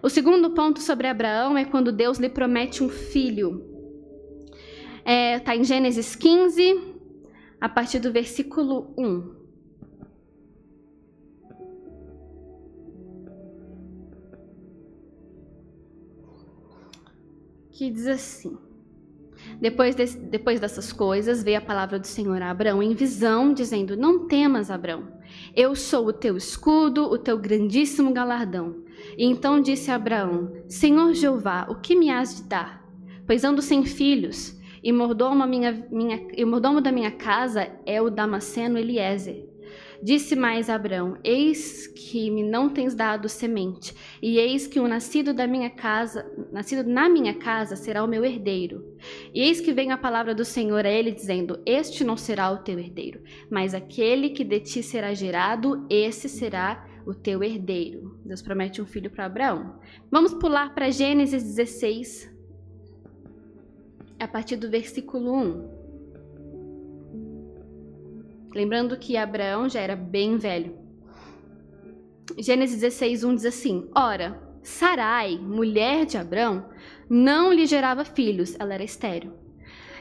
O 0.00 0.08
segundo 0.08 0.50
ponto 0.50 0.80
sobre 0.80 1.08
Abraão 1.08 1.58
é 1.58 1.64
quando 1.64 1.90
Deus 1.90 2.18
lhe 2.18 2.28
promete 2.28 2.84
um 2.84 2.88
filho. 2.88 3.60
Está 5.04 5.52
é, 5.52 5.58
em 5.58 5.64
Gênesis 5.64 6.14
15, 6.14 6.94
a 7.60 7.68
partir 7.68 7.98
do 7.98 8.12
versículo 8.12 8.94
1. 8.96 9.43
Que 17.74 17.90
diz 17.90 18.06
assim: 18.06 18.56
depois, 19.60 19.94
de, 19.94 20.06
depois 20.16 20.60
dessas 20.60 20.92
coisas, 20.92 21.42
veio 21.42 21.58
a 21.58 21.60
palavra 21.60 21.98
do 21.98 22.06
Senhor 22.06 22.40
a 22.40 22.50
Abraão 22.50 22.82
em 22.82 22.94
visão, 22.94 23.52
dizendo: 23.52 23.96
Não 23.96 24.26
temas, 24.26 24.70
Abraão, 24.70 25.08
eu 25.54 25.74
sou 25.74 26.06
o 26.06 26.12
teu 26.12 26.36
escudo, 26.36 27.04
o 27.04 27.18
teu 27.18 27.36
grandíssimo 27.36 28.12
galardão. 28.12 28.84
E 29.18 29.26
então 29.26 29.60
disse 29.60 29.90
Abraão: 29.90 30.52
Senhor 30.68 31.12
Jeová, 31.12 31.66
o 31.68 31.74
que 31.74 31.96
me 31.96 32.10
has 32.10 32.36
de 32.36 32.44
dar? 32.44 32.84
Pois 33.26 33.44
ando 33.44 33.60
sem 33.60 33.84
filhos, 33.84 34.58
e 34.82 34.92
mordomo, 34.92 35.46
minha, 35.46 35.86
minha, 35.90 36.20
mordomo 36.46 36.80
da 36.80 36.92
minha 36.92 37.10
casa 37.10 37.70
é 37.84 38.00
o 38.00 38.10
Damasceno 38.10 38.78
Eliezer. 38.78 39.48
Disse 40.04 40.36
mais 40.36 40.68
Abraão: 40.68 41.16
Eis 41.24 41.86
que 41.86 42.30
me 42.30 42.42
não 42.42 42.68
tens 42.68 42.94
dado 42.94 43.26
semente, 43.26 43.94
e 44.20 44.36
eis 44.36 44.66
que 44.66 44.78
o 44.78 44.86
nascido 44.86 45.32
da 45.32 45.46
minha 45.46 45.70
casa, 45.70 46.30
nascido 46.52 46.86
na 46.86 47.08
minha 47.08 47.32
casa, 47.32 47.74
será 47.74 48.04
o 48.04 48.06
meu 48.06 48.22
herdeiro. 48.22 48.84
E 49.32 49.40
eis 49.40 49.62
que 49.62 49.72
vem 49.72 49.92
a 49.92 49.96
palavra 49.96 50.34
do 50.34 50.44
Senhor 50.44 50.84
a 50.84 50.90
ele 50.90 51.10
dizendo: 51.10 51.58
Este 51.64 52.04
não 52.04 52.18
será 52.18 52.50
o 52.50 52.58
teu 52.58 52.78
herdeiro, 52.78 53.22
mas 53.50 53.72
aquele 53.72 54.28
que 54.28 54.44
de 54.44 54.60
ti 54.60 54.82
será 54.82 55.14
gerado, 55.14 55.86
esse 55.88 56.28
será 56.28 56.86
o 57.06 57.14
teu 57.14 57.42
herdeiro. 57.42 58.20
Deus 58.26 58.42
promete 58.42 58.82
um 58.82 58.86
filho 58.86 59.10
para 59.10 59.24
Abraão. 59.24 59.80
Vamos 60.10 60.34
pular 60.34 60.74
para 60.74 60.90
Gênesis 60.90 61.42
16, 61.42 62.30
a 64.20 64.28
partir 64.28 64.56
do 64.56 64.68
versículo 64.68 65.34
1. 65.34 65.73
Lembrando 68.54 68.96
que 68.96 69.16
Abraão 69.16 69.68
já 69.68 69.80
era 69.80 69.96
bem 69.96 70.36
velho. 70.36 70.78
Gênesis 72.38 72.80
16, 72.80 73.24
1 73.24 73.34
diz 73.34 73.44
assim: 73.46 73.88
Ora, 73.94 74.40
Sarai, 74.62 75.36
mulher 75.36 76.06
de 76.06 76.16
Abraão, 76.16 76.64
não 77.10 77.52
lhe 77.52 77.66
gerava 77.66 78.04
filhos, 78.04 78.56
ela 78.58 78.74
era 78.74 78.84
estéril. 78.84 79.32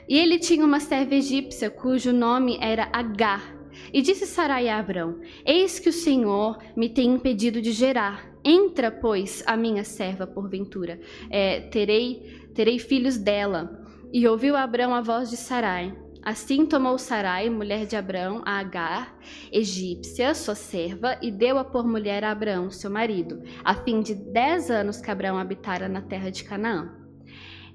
E 0.07 0.17
ele 0.17 0.37
tinha 0.37 0.65
uma 0.65 0.79
serva 0.79 1.15
egípcia 1.15 1.69
cujo 1.69 2.13
nome 2.13 2.57
era 2.61 2.89
Agar. 2.93 3.55
E 3.91 4.01
disse 4.01 4.27
Sarai 4.27 4.69
a 4.69 4.77
Abraão: 4.77 5.19
Eis 5.45 5.79
que 5.79 5.89
o 5.89 5.93
Senhor 5.93 6.59
me 6.75 6.89
tem 6.89 7.09
impedido 7.09 7.61
de 7.61 7.71
gerar. 7.71 8.31
Entra, 8.45 8.91
pois, 8.91 9.43
a 9.47 9.57
minha 9.57 9.83
serva, 9.83 10.27
porventura. 10.27 10.99
É, 11.29 11.61
terei, 11.61 12.49
terei 12.53 12.77
filhos 12.77 13.17
dela. 13.17 13.81
E 14.11 14.27
ouviu 14.27 14.55
Abraão 14.55 14.93
a 14.93 15.01
voz 15.01 15.29
de 15.29 15.37
Sarai. 15.37 16.02
Assim 16.23 16.65
tomou 16.65 16.97
Sarai, 16.97 17.49
mulher 17.49 17.85
de 17.85 17.97
Abraão, 17.97 18.41
a 18.45 18.59
Agar, 18.59 19.13
egípcia, 19.51 20.33
sua 20.33 20.55
serva, 20.55 21.17
e 21.21 21.29
deu-a 21.29 21.65
por 21.65 21.85
mulher 21.85 22.23
a 22.23 22.31
Abraão, 22.31 22.71
seu 22.71 22.89
marido, 22.89 23.43
a 23.61 23.75
fim 23.75 24.01
de 24.01 24.15
dez 24.15 24.71
anos 24.71 25.01
que 25.01 25.11
Abraão 25.11 25.37
habitara 25.37 25.89
na 25.89 26.01
terra 26.01 26.29
de 26.29 26.45
Canaã. 26.45 26.95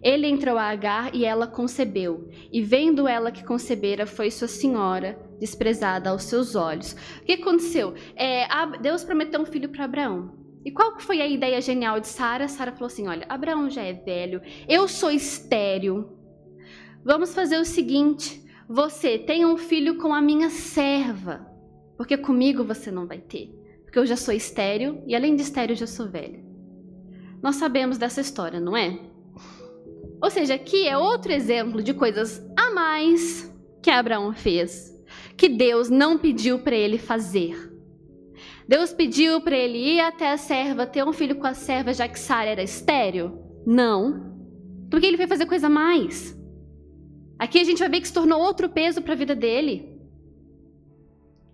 Ele 0.02 0.26
entrou 0.26 0.56
a 0.56 0.70
Agar 0.70 1.14
e 1.14 1.26
ela 1.26 1.46
concebeu, 1.46 2.30
e 2.50 2.62
vendo 2.62 3.06
ela 3.06 3.30
que 3.30 3.44
concebera, 3.44 4.06
foi 4.06 4.30
sua 4.30 4.48
senhora, 4.48 5.18
desprezada 5.38 6.08
aos 6.08 6.22
seus 6.22 6.54
olhos. 6.54 6.92
O 7.20 7.24
que 7.26 7.32
aconteceu? 7.32 7.94
É, 8.16 8.46
Deus 8.80 9.04
prometeu 9.04 9.42
um 9.42 9.46
filho 9.46 9.68
para 9.68 9.84
Abraão. 9.84 10.38
E 10.64 10.70
qual 10.70 10.98
foi 10.98 11.20
a 11.20 11.26
ideia 11.26 11.60
genial 11.60 12.00
de 12.00 12.08
Sara? 12.08 12.48
Sara 12.48 12.72
falou 12.72 12.86
assim: 12.86 13.08
Olha, 13.08 13.26
Abraão 13.28 13.70
já 13.70 13.82
é 13.82 13.92
velho, 13.92 14.40
eu 14.68 14.88
sou 14.88 15.10
estéril, 15.10 16.17
Vamos 17.08 17.32
fazer 17.32 17.56
o 17.56 17.64
seguinte: 17.64 18.44
você 18.68 19.16
tem 19.16 19.46
um 19.46 19.56
filho 19.56 19.96
com 19.96 20.12
a 20.12 20.20
minha 20.20 20.50
serva, 20.50 21.50
porque 21.96 22.18
comigo 22.18 22.62
você 22.62 22.90
não 22.90 23.06
vai 23.06 23.16
ter, 23.16 23.48
porque 23.82 23.98
eu 23.98 24.04
já 24.04 24.14
sou 24.14 24.34
estéril 24.34 25.02
e 25.06 25.16
além 25.16 25.34
de 25.34 25.40
estéril 25.40 25.74
já 25.74 25.86
sou 25.86 26.06
velha. 26.06 26.38
Nós 27.42 27.56
sabemos 27.56 27.96
dessa 27.96 28.20
história, 28.20 28.60
não 28.60 28.76
é? 28.76 29.00
Ou 30.22 30.30
seja, 30.30 30.52
aqui 30.52 30.86
é 30.86 30.98
outro 30.98 31.32
exemplo 31.32 31.82
de 31.82 31.94
coisas 31.94 32.46
a 32.54 32.74
mais 32.74 33.50
que 33.80 33.88
Abraão 33.88 34.34
fez, 34.34 34.94
que 35.34 35.48
Deus 35.48 35.88
não 35.88 36.18
pediu 36.18 36.58
para 36.58 36.76
ele 36.76 36.98
fazer. 36.98 37.72
Deus 38.68 38.92
pediu 38.92 39.40
para 39.40 39.56
ele 39.56 39.78
ir 39.78 40.00
até 40.00 40.30
a 40.30 40.36
serva, 40.36 40.84
ter 40.84 41.02
um 41.06 41.14
filho 41.14 41.36
com 41.36 41.46
a 41.46 41.54
serva, 41.54 41.94
já 41.94 42.06
que 42.06 42.18
Sara 42.18 42.50
era 42.50 42.62
estéril? 42.62 43.32
Não. 43.66 44.36
Porque 44.90 45.06
ele 45.06 45.16
foi 45.16 45.26
fazer 45.26 45.46
coisa 45.46 45.68
a 45.68 45.70
mais. 45.70 46.37
Aqui 47.38 47.60
a 47.60 47.64
gente 47.64 47.78
vai 47.78 47.88
ver 47.88 48.00
que 48.00 48.08
se 48.08 48.14
tornou 48.14 48.40
outro 48.40 48.68
peso 48.68 49.00
para 49.00 49.12
a 49.12 49.16
vida 49.16 49.34
dele. 49.34 49.96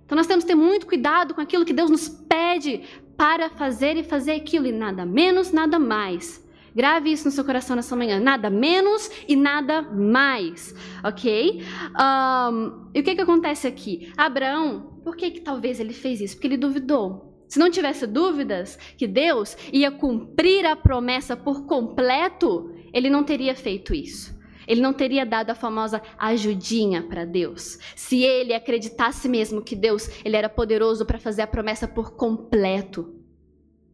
Então 0.04 0.16
nós 0.16 0.26
temos 0.26 0.44
que 0.44 0.48
ter 0.48 0.54
muito 0.54 0.86
cuidado 0.86 1.34
com 1.34 1.40
aquilo 1.40 1.64
que 1.64 1.72
Deus 1.72 1.90
nos 1.90 2.08
pede 2.08 2.82
para 3.16 3.50
fazer 3.50 3.96
e 3.96 4.02
fazer 4.02 4.32
aquilo, 4.32 4.66
e 4.66 4.72
nada 4.72 5.04
menos, 5.04 5.52
nada 5.52 5.78
mais. 5.78 6.42
Grave 6.74 7.12
isso 7.12 7.26
no 7.26 7.30
seu 7.30 7.44
coração 7.44 7.76
nessa 7.76 7.94
manhã. 7.94 8.18
Nada 8.18 8.50
menos 8.50 9.08
e 9.28 9.36
nada 9.36 9.82
mais, 9.82 10.74
ok? 11.04 11.62
Um, 11.92 12.88
e 12.92 13.00
o 13.00 13.02
que, 13.02 13.14
que 13.14 13.20
acontece 13.20 13.68
aqui? 13.68 14.12
Abraão, 14.16 15.00
por 15.04 15.16
que, 15.16 15.30
que 15.30 15.40
talvez 15.40 15.78
ele 15.78 15.92
fez 15.92 16.20
isso? 16.20 16.34
Porque 16.34 16.48
ele 16.48 16.56
duvidou. 16.56 17.32
Se 17.46 17.60
não 17.60 17.70
tivesse 17.70 18.06
dúvidas 18.06 18.76
que 18.98 19.06
Deus 19.06 19.56
ia 19.72 19.90
cumprir 19.90 20.66
a 20.66 20.74
promessa 20.74 21.36
por 21.36 21.66
completo, 21.66 22.74
ele 22.92 23.08
não 23.08 23.22
teria 23.22 23.54
feito 23.54 23.94
isso. 23.94 24.33
Ele 24.66 24.80
não 24.80 24.92
teria 24.92 25.24
dado 25.24 25.50
a 25.50 25.54
famosa 25.54 26.02
ajudinha 26.18 27.02
para 27.02 27.24
Deus. 27.24 27.78
Se 27.94 28.22
ele 28.22 28.54
acreditasse 28.54 29.28
mesmo 29.28 29.62
que 29.62 29.76
Deus 29.76 30.08
ele 30.24 30.36
era 30.36 30.48
poderoso 30.48 31.04
para 31.04 31.18
fazer 31.18 31.42
a 31.42 31.46
promessa 31.46 31.86
por 31.86 32.12
completo. 32.12 33.14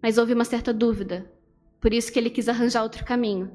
Mas 0.02 0.18
houve 0.18 0.33
uma 0.33 0.44
certa 0.44 0.72
dúvida. 0.72 1.30
Por 1.80 1.92
isso 1.92 2.12
que 2.12 2.18
ele 2.18 2.30
quis 2.30 2.48
arranjar 2.48 2.83
outro 2.83 3.04
caminho. 3.04 3.50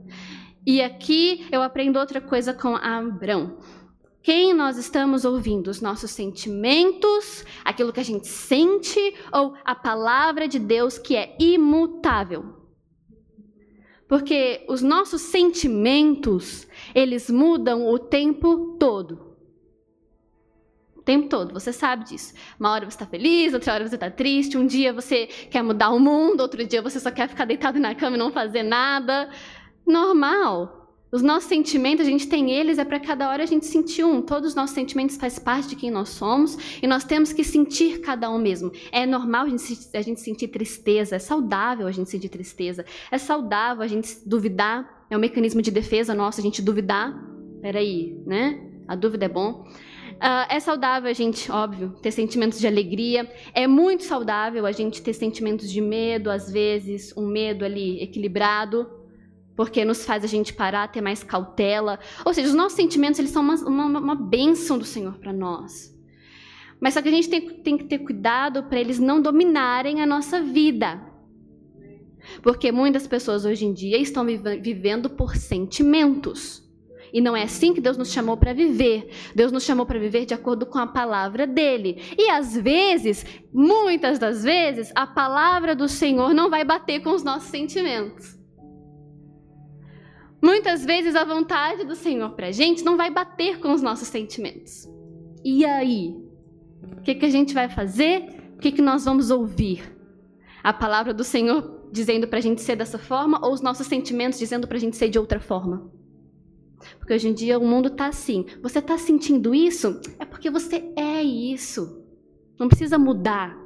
E 0.66 0.82
aqui 0.82 1.48
eu 1.52 1.62
aprendo 1.62 2.00
outra 2.00 2.20
coisa 2.20 2.54
com 2.54 2.76
Abrão. 2.76 3.58
Quem 4.24 4.56
nós 4.56 4.78
estamos 4.78 5.24
ouvindo? 5.24 5.68
Os 5.68 5.82
nossos 5.82 6.10
sentimentos, 6.10 7.46
aquilo 7.64 7.94
que 7.94 8.00
a 8.00 8.04
gente 8.04 8.28
sente, 8.28 9.00
ou 9.32 9.54
a 9.64 9.76
palavra 9.76 10.48
de 10.48 10.58
Deus 10.58 10.98
que 10.98 11.16
é 11.16 11.36
imutável? 11.40 12.65
Porque 14.08 14.64
os 14.70 14.82
nossos 14.82 15.22
sentimentos, 15.22 16.68
eles 16.94 17.30
mudam 17.30 17.88
o 17.88 17.98
tempo 17.98 18.78
todo. 18.80 19.36
O 20.96 21.02
tempo 21.02 21.28
todo, 21.28 21.54
você 21.54 21.74
sabe 21.74 22.06
disso. 22.06 22.34
Uma 22.60 22.72
hora 22.72 22.86
você 22.86 22.96
está 22.96 23.06
feliz, 23.06 23.54
outra 23.54 23.74
hora 23.74 23.88
você 23.88 23.96
está 23.96 24.10
triste, 24.10 24.58
um 24.58 24.66
dia 24.66 24.94
você 24.94 25.28
quer 25.28 25.64
mudar 25.64 25.90
o 25.90 26.00
mundo, 26.00 26.42
outro 26.42 26.66
dia 26.66 26.82
você 26.82 27.00
só 27.00 27.12
quer 27.12 27.28
ficar 27.28 27.46
deitado 27.46 27.80
na 27.80 27.96
cama 27.96 28.16
e 28.16 28.20
não 28.20 28.32
fazer 28.32 28.64
nada. 28.64 29.30
Normal. 29.86 30.85
Os 31.16 31.22
nossos 31.22 31.48
sentimentos, 31.48 32.06
a 32.06 32.10
gente 32.10 32.28
tem 32.28 32.52
eles, 32.52 32.78
é 32.78 32.84
para 32.84 33.00
cada 33.00 33.30
hora 33.30 33.42
a 33.42 33.46
gente 33.46 33.66
sentir 33.66 34.04
um. 34.04 34.22
Todos 34.22 34.50
os 34.50 34.56
nossos 34.56 34.76
sentimentos 34.76 35.16
fazem 35.16 35.42
parte 35.42 35.70
de 35.70 35.78
quem 35.78 35.90
nós 35.90 36.10
somos 36.10 36.58
e 36.84 36.86
nós 36.86 37.06
temos 37.06 37.32
que 37.32 37.42
sentir 37.42 38.02
cada 38.02 38.30
um 38.30 38.38
mesmo. 38.38 38.70
É 38.92 39.06
normal 39.06 39.46
a 39.46 39.50
gente, 39.50 39.88
a 39.94 40.02
gente 40.02 40.20
sentir 40.20 40.50
tristeza, 40.50 41.16
é 41.16 41.20
saudável 41.20 41.88
a 41.88 41.92
gente 41.94 42.10
sentir 42.10 42.28
tristeza, 42.28 42.84
é 43.10 43.18
saudável 43.18 43.82
a 43.82 43.88
gente 43.88 44.10
duvidar, 44.26 45.06
é 45.10 45.16
um 45.16 45.20
mecanismo 45.22 45.62
de 45.62 45.72
defesa 45.72 46.14
nosso 46.14 46.42
a 46.42 46.44
gente 46.44 46.62
duvidar. 46.62 47.18
Peraí, 47.62 48.22
né? 48.26 48.62
A 48.86 48.94
dúvida 48.94 49.24
é 49.24 49.30
bom. 49.30 49.66
Uh, 50.16 50.48
é 50.50 50.60
saudável 50.60 51.10
a 51.10 51.14
gente, 51.14 51.50
óbvio, 51.50 51.96
ter 52.02 52.12
sentimentos 52.12 52.60
de 52.60 52.68
alegria. 52.68 53.26
É 53.54 53.68
muito 53.68 54.04
saudável 54.04 54.66
a 54.66 54.74
gente 54.74 55.02
ter 55.02 55.14
sentimentos 55.14 55.72
de 55.72 55.80
medo, 55.80 56.30
às 56.30 56.52
vezes, 56.52 57.16
um 57.16 57.26
medo 57.26 57.64
ali 57.64 58.04
equilibrado 58.04 59.05
porque 59.56 59.86
nos 59.86 60.06
faz 60.06 60.24
a 60.24 60.28
gente 60.28 60.54
parar, 60.54 60.88
ter 60.88 61.02
mais 61.02 61.24
cautela. 61.24 62.00
Ou 62.26 62.34
seja, 62.34 62.50
os 62.50 62.54
nossos 62.54 62.76
sentimentos 62.76 63.20
eles 63.20 63.32
são 63.32 63.42
uma, 63.42 63.56
uma, 63.56 64.00
uma 64.00 64.16
bênção 64.16 64.78
do 64.78 64.86
Senhor 64.86 65.18
para 65.18 65.32
nós. 65.32 65.96
Mas 66.80 66.94
só 66.94 67.02
que 67.02 67.08
a 67.08 67.12
gente 67.12 67.30
tem, 67.30 67.50
tem 67.62 67.78
que 67.78 67.86
ter 67.86 68.00
cuidado 68.00 68.64
para 68.64 68.80
eles 68.80 69.00
não 69.00 69.22
dominarem 69.22 70.02
a 70.02 70.06
nossa 70.06 70.42
vida. 70.42 71.02
Porque 72.42 72.72
muitas 72.72 73.08
pessoas 73.08 73.46
hoje 73.46 73.66
em 73.66 73.74
dia 73.74 73.98
estão 73.98 74.26
vivendo 74.26 75.10
por 75.10 75.36
sentimentos. 75.36 76.64
E 77.14 77.22
não 77.22 77.36
é 77.36 77.44
assim 77.44 77.74
que 77.74 77.80
Deus 77.80 77.98
nos 77.98 78.12
chamou 78.12 78.36
para 78.36 78.52
viver. 78.52 79.10
Deus 79.34 79.52
nos 79.52 79.64
chamou 79.64 79.86
para 79.86 80.00
viver 80.00 80.26
de 80.26 80.34
acordo 80.34 80.66
com 80.66 80.78
a 80.78 80.88
palavra 80.88 81.48
dele. 81.48 82.02
E 82.18 82.30
às 82.30 82.58
vezes, 82.58 83.26
muitas 83.54 84.20
das 84.20 84.44
vezes, 84.44 84.92
a 84.94 85.08
palavra 85.08 85.74
do 85.74 85.88
Senhor 85.88 86.34
não 86.34 86.50
vai 86.50 86.66
bater 86.66 87.02
com 87.02 87.12
os 87.12 87.24
nossos 87.24 87.50
sentimentos. 87.50 88.36
Muitas 90.42 90.86
vezes 90.86 91.16
a 91.16 91.24
vontade 91.24 91.84
do 91.86 91.96
Senhor 91.96 92.32
para 92.32 92.48
a 92.48 92.52
gente 92.52 92.84
não 92.84 92.98
vai 92.98 93.10
bater 93.10 93.60
com 93.60 93.74
os 93.74 93.82
nossos 93.82 94.08
sentimentos. 94.08 94.88
E 95.44 95.66
aí? 95.66 96.16
O 96.98 97.02
que, 97.02 97.16
que 97.16 97.26
a 97.26 97.30
gente 97.30 97.54
vai 97.54 97.70
fazer? 97.70 98.54
O 98.56 98.60
que, 98.60 98.72
que 98.72 98.82
nós 98.82 99.06
vamos 99.06 99.32
ouvir? 99.32 99.96
A 100.64 100.74
palavra 100.74 101.14
do 101.14 101.24
Senhor 101.24 101.90
dizendo 101.92 102.28
para 102.28 102.40
a 102.40 102.42
gente 102.42 102.62
ser 102.62 102.76
dessa 102.76 102.98
forma 102.98 103.40
ou 103.46 103.54
os 103.54 103.62
nossos 103.62 103.88
sentimentos 103.88 104.40
dizendo 104.40 104.68
para 104.68 104.78
a 104.78 104.80
gente 104.80 104.98
ser 104.98 105.10
de 105.10 105.20
outra 105.20 105.40
forma? 105.40 105.92
Porque 107.00 107.14
hoje 107.14 107.30
em 107.30 107.34
dia 107.34 107.58
o 107.58 107.66
mundo 107.66 107.88
está 107.88 108.08
assim. 108.08 108.46
Você 108.62 108.80
está 108.80 108.98
sentindo 108.98 109.56
isso? 109.56 110.00
É 110.20 110.26
porque 110.26 110.50
você 110.50 110.92
é 110.96 111.24
isso. 111.24 112.04
Não 112.60 112.68
precisa 112.68 112.98
mudar. 112.98 113.65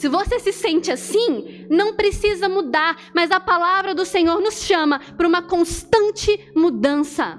Se 0.00 0.08
você 0.08 0.40
se 0.40 0.50
sente 0.50 0.90
assim, 0.90 1.66
não 1.68 1.94
precisa 1.94 2.48
mudar, 2.48 2.96
mas 3.14 3.30
a 3.30 3.38
palavra 3.38 3.94
do 3.94 4.06
Senhor 4.06 4.40
nos 4.40 4.62
chama 4.62 4.98
para 4.98 5.28
uma 5.28 5.42
constante 5.42 6.50
mudança. 6.56 7.38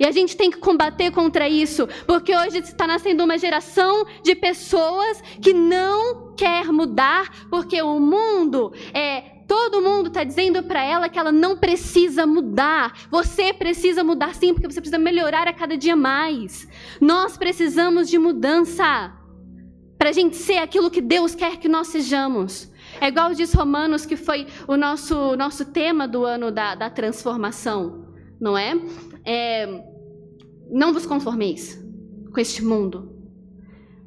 E 0.00 0.04
a 0.04 0.10
gente 0.10 0.36
tem 0.36 0.50
que 0.50 0.58
combater 0.58 1.12
contra 1.12 1.48
isso, 1.48 1.86
porque 2.04 2.34
hoje 2.34 2.58
está 2.58 2.84
nascendo 2.84 3.22
uma 3.22 3.38
geração 3.38 4.04
de 4.24 4.34
pessoas 4.34 5.22
que 5.40 5.54
não 5.54 6.34
quer 6.34 6.72
mudar, 6.72 7.46
porque 7.48 7.80
o 7.80 8.00
mundo 8.00 8.72
é 8.92 9.34
todo 9.46 9.82
mundo 9.82 10.08
está 10.08 10.24
dizendo 10.24 10.64
para 10.64 10.82
ela 10.82 11.08
que 11.08 11.18
ela 11.18 11.30
não 11.30 11.56
precisa 11.56 12.26
mudar. 12.26 13.06
Você 13.08 13.52
precisa 13.52 14.02
mudar 14.02 14.34
sim, 14.34 14.52
porque 14.52 14.68
você 14.68 14.80
precisa 14.80 14.98
melhorar 14.98 15.46
a 15.46 15.52
cada 15.52 15.76
dia 15.76 15.94
mais. 15.94 16.66
Nós 17.00 17.36
precisamos 17.36 18.10
de 18.10 18.18
mudança 18.18 19.22
para 20.04 20.10
a 20.10 20.12
gente 20.12 20.36
ser 20.36 20.58
aquilo 20.58 20.90
que 20.90 21.00
Deus 21.00 21.34
quer 21.34 21.56
que 21.56 21.66
nós 21.66 21.86
sejamos. 21.86 22.70
É 23.00 23.08
igual 23.08 23.32
diz 23.32 23.54
Romanos, 23.54 24.04
que 24.04 24.16
foi 24.16 24.46
o 24.68 24.76
nosso, 24.76 25.34
nosso 25.34 25.64
tema 25.64 26.06
do 26.06 26.26
ano 26.26 26.50
da, 26.50 26.74
da 26.74 26.90
transformação, 26.90 28.06
não 28.38 28.54
é? 28.58 28.74
é? 29.24 29.82
Não 30.70 30.92
vos 30.92 31.06
conformeis 31.06 31.82
com 32.30 32.38
este 32.38 32.62
mundo, 32.62 33.16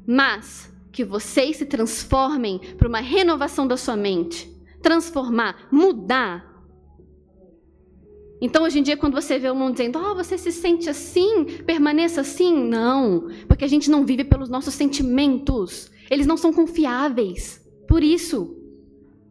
mas 0.06 0.72
que 0.92 1.04
vocês 1.04 1.56
se 1.56 1.66
transformem 1.66 2.60
para 2.78 2.86
uma 2.86 3.00
renovação 3.00 3.66
da 3.66 3.76
sua 3.76 3.96
mente. 3.96 4.48
Transformar, 4.80 5.66
mudar. 5.68 6.57
Então, 8.40 8.62
hoje 8.62 8.78
em 8.78 8.82
dia, 8.82 8.96
quando 8.96 9.14
você 9.14 9.38
vê 9.38 9.50
o 9.50 9.54
mundo 9.54 9.72
dizendo, 9.72 9.98
oh, 9.98 10.14
você 10.14 10.38
se 10.38 10.52
sente 10.52 10.88
assim, 10.88 11.44
permaneça 11.66 12.20
assim, 12.20 12.54
não. 12.54 13.28
Porque 13.48 13.64
a 13.64 13.68
gente 13.68 13.90
não 13.90 14.04
vive 14.04 14.24
pelos 14.24 14.48
nossos 14.48 14.74
sentimentos. 14.74 15.90
Eles 16.08 16.26
não 16.26 16.36
são 16.36 16.52
confiáveis. 16.52 17.60
Por 17.88 18.02
isso. 18.02 18.56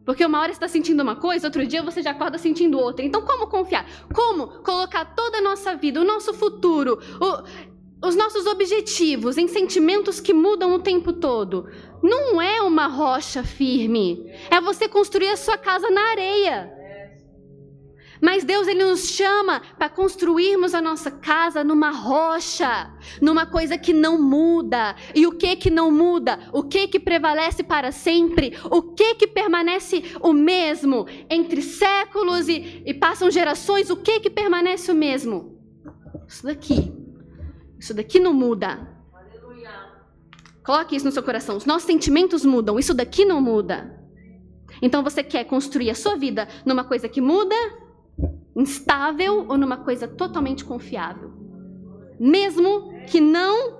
Porque 0.04 0.24
uma 0.24 0.40
hora 0.40 0.48
você 0.48 0.56
está 0.56 0.68
sentindo 0.68 1.02
uma 1.02 1.16
coisa, 1.16 1.46
outro 1.46 1.66
dia 1.66 1.82
você 1.82 2.02
já 2.02 2.12
acorda 2.12 2.38
sentindo 2.38 2.78
outra. 2.78 3.04
Então, 3.04 3.22
como 3.22 3.46
confiar? 3.46 3.86
Como 4.12 4.46
colocar 4.62 5.04
toda 5.04 5.38
a 5.38 5.42
nossa 5.42 5.74
vida, 5.74 6.00
o 6.00 6.04
nosso 6.04 6.32
futuro, 6.32 6.98
o, 7.20 8.06
os 8.06 8.16
nossos 8.16 8.46
objetivos 8.46 9.36
em 9.36 9.46
sentimentos 9.48 10.18
que 10.18 10.32
mudam 10.32 10.74
o 10.74 10.78
tempo 10.78 11.12
todo? 11.12 11.68
Não 12.02 12.40
é 12.40 12.62
uma 12.62 12.86
rocha 12.86 13.42
firme. 13.42 14.30
É 14.50 14.60
você 14.60 14.88
construir 14.88 15.28
a 15.28 15.36
sua 15.36 15.58
casa 15.58 15.90
na 15.90 16.00
areia. 16.10 16.77
Mas 18.20 18.44
Deus 18.44 18.66
ele 18.66 18.84
nos 18.84 19.10
chama 19.10 19.60
para 19.78 19.88
construirmos 19.88 20.74
a 20.74 20.80
nossa 20.80 21.10
casa 21.10 21.62
numa 21.62 21.90
rocha, 21.90 22.92
numa 23.20 23.46
coisa 23.46 23.78
que 23.78 23.92
não 23.92 24.20
muda. 24.20 24.96
E 25.14 25.26
o 25.26 25.32
que 25.32 25.56
que 25.56 25.70
não 25.70 25.90
muda? 25.90 26.38
O 26.52 26.62
que 26.62 26.88
que 26.88 26.98
prevalece 26.98 27.62
para 27.62 27.92
sempre? 27.92 28.58
O 28.70 28.82
que 28.82 29.14
que 29.14 29.26
permanece 29.26 30.02
o 30.20 30.32
mesmo 30.32 31.06
entre 31.30 31.62
séculos 31.62 32.48
e, 32.48 32.82
e 32.84 32.94
passam 32.94 33.30
gerações? 33.30 33.90
O 33.90 33.96
que 33.96 34.20
que 34.20 34.30
permanece 34.30 34.90
o 34.90 34.94
mesmo? 34.94 35.58
Isso 36.26 36.44
daqui. 36.44 36.92
Isso 37.78 37.94
daqui 37.94 38.18
não 38.18 38.34
muda. 38.34 38.96
Coloque 40.64 40.94
isso 40.94 41.06
no 41.06 41.12
seu 41.12 41.22
coração. 41.22 41.56
Os 41.56 41.64
nossos 41.64 41.86
sentimentos 41.86 42.44
mudam. 42.44 42.78
Isso 42.78 42.92
daqui 42.92 43.24
não 43.24 43.40
muda. 43.40 43.98
Então 44.82 45.02
você 45.02 45.22
quer 45.22 45.44
construir 45.44 45.88
a 45.88 45.94
sua 45.94 46.14
vida 46.14 46.46
numa 46.66 46.84
coisa 46.84 47.08
que 47.08 47.22
muda? 47.22 47.54
Instável 48.58 49.46
ou 49.48 49.56
numa 49.56 49.76
coisa 49.76 50.08
totalmente 50.08 50.64
confiável. 50.64 51.30
Mesmo 52.18 52.92
que 53.06 53.20
não 53.20 53.78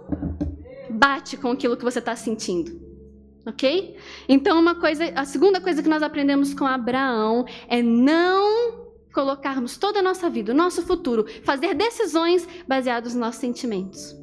bate 0.89 1.37
com 1.37 1.51
aquilo 1.51 1.77
que 1.77 1.85
você 1.85 1.99
está 1.99 2.15
sentindo. 2.15 2.87
Ok? 3.45 3.97
Então, 4.29 4.59
uma 4.61 4.77
coisa, 4.77 5.05
a 5.17 5.25
segunda 5.25 5.61
coisa 5.61 5.83
que 5.83 5.89
nós 5.89 6.03
aprendemos 6.03 6.55
com 6.55 6.65
Abraão 6.65 7.45
é 7.67 7.83
não 7.83 8.87
colocarmos 9.13 9.77
toda 9.77 9.99
a 9.99 10.03
nossa 10.03 10.31
vida, 10.31 10.53
o 10.53 10.57
nosso 10.57 10.83
futuro, 10.83 11.27
fazer 11.43 11.75
decisões 11.75 12.47
baseadas 12.69 13.15
nos 13.15 13.21
nossos 13.21 13.41
sentimentos. 13.41 14.15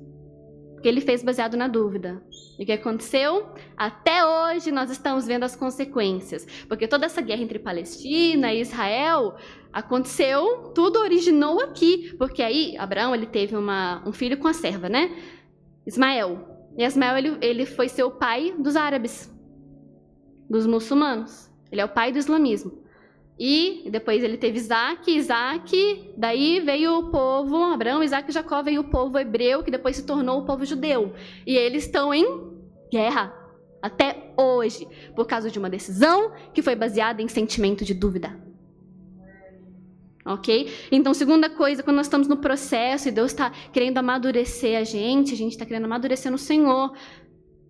Porque 0.86 0.94
ele 0.94 1.02
fez 1.02 1.24
baseado 1.24 1.58
na 1.58 1.68
dúvida. 1.68 2.22
E 2.60 2.62
o 2.62 2.66
que 2.68 2.72
aconteceu? 2.72 3.48
Até 3.76 4.24
hoje 4.24 4.72
nós 4.72 4.92
estamos 4.92 5.26
vendo 5.26 5.42
as 5.42 5.56
consequências. 5.56 6.46
Porque 6.68 6.88
toda 6.88 7.08
essa 7.08 7.24
guerra 7.24 7.42
entre 7.42 7.58
Palestina 7.58 8.54
e 8.54 8.62
Israel 8.62 9.36
aconteceu, 9.74 10.72
tudo 10.76 11.00
originou 11.00 11.60
aqui. 11.60 12.16
Porque 12.20 12.44
aí 12.44 12.78
Abraão 12.78 13.16
ele 13.16 13.26
teve 13.26 13.56
uma, 13.56 14.08
um 14.08 14.12
filho 14.12 14.38
com 14.38 14.48
a 14.48 14.54
serva, 14.54 14.88
né? 14.88 15.10
Ismael. 15.88 16.70
E 16.78 16.86
Ismael 16.86 17.18
ele, 17.18 17.38
ele 17.42 17.66
foi 17.66 17.90
ser 17.90 18.04
o 18.04 18.12
pai 18.12 18.54
dos 18.56 18.76
árabes, 18.76 19.34
dos 20.48 20.68
muçulmanos. 20.68 21.50
Ele 21.72 21.82
é 21.82 21.86
o 21.86 21.90
pai 21.90 22.12
do 22.12 22.20
islamismo. 22.20 22.85
E 23.38 23.90
depois 23.90 24.24
ele 24.24 24.38
teve 24.38 24.58
Isaac, 24.58 25.12
Isaac, 25.12 26.14
daí 26.16 26.62
veio 26.62 27.00
o 27.00 27.12
povo, 27.12 27.64
Abraão, 27.64 28.02
Isaac 28.02 28.30
e 28.30 28.34
Jacó, 28.34 28.64
veio 28.64 28.82
o 28.82 28.86
povo 28.86 29.20
hebreu, 29.20 29.62
que 29.62 29.70
depois 29.70 29.98
se 29.98 30.06
tornou 30.06 30.40
o 30.40 30.46
povo 30.46 30.66
judeu. 30.66 31.14
E 31.46 31.56
eles 31.56 31.84
estão 31.84 32.14
em 32.14 32.26
guerra 32.90 33.34
até 33.82 34.34
hoje, 34.38 34.88
por 35.16 35.28
causa 35.28 35.52
de 35.52 35.60
uma 35.60 35.70
decisão 35.70 36.32
que 36.54 36.62
foi 36.62 36.76
baseada 36.76 37.22
em 37.22 37.28
sentimento 37.28 37.84
de 37.84 37.94
dúvida. 37.94 38.40
Ok? 40.26 40.74
Então, 40.92 41.14
segunda 41.14 41.50
coisa, 41.50 41.84
quando 41.84 41.98
nós 41.98 42.08
estamos 42.08 42.28
no 42.28 42.38
processo 42.38 43.08
e 43.10 43.12
Deus 43.12 43.32
está 43.32 43.52
querendo 43.72 44.00
amadurecer 44.00 44.80
a 44.80 44.84
gente, 44.84 45.34
a 45.34 45.38
gente 45.38 45.52
está 45.52 45.66
querendo 45.66 45.86
amadurecer 45.86 46.32
no 46.32 46.38
Senhor, 46.38 46.94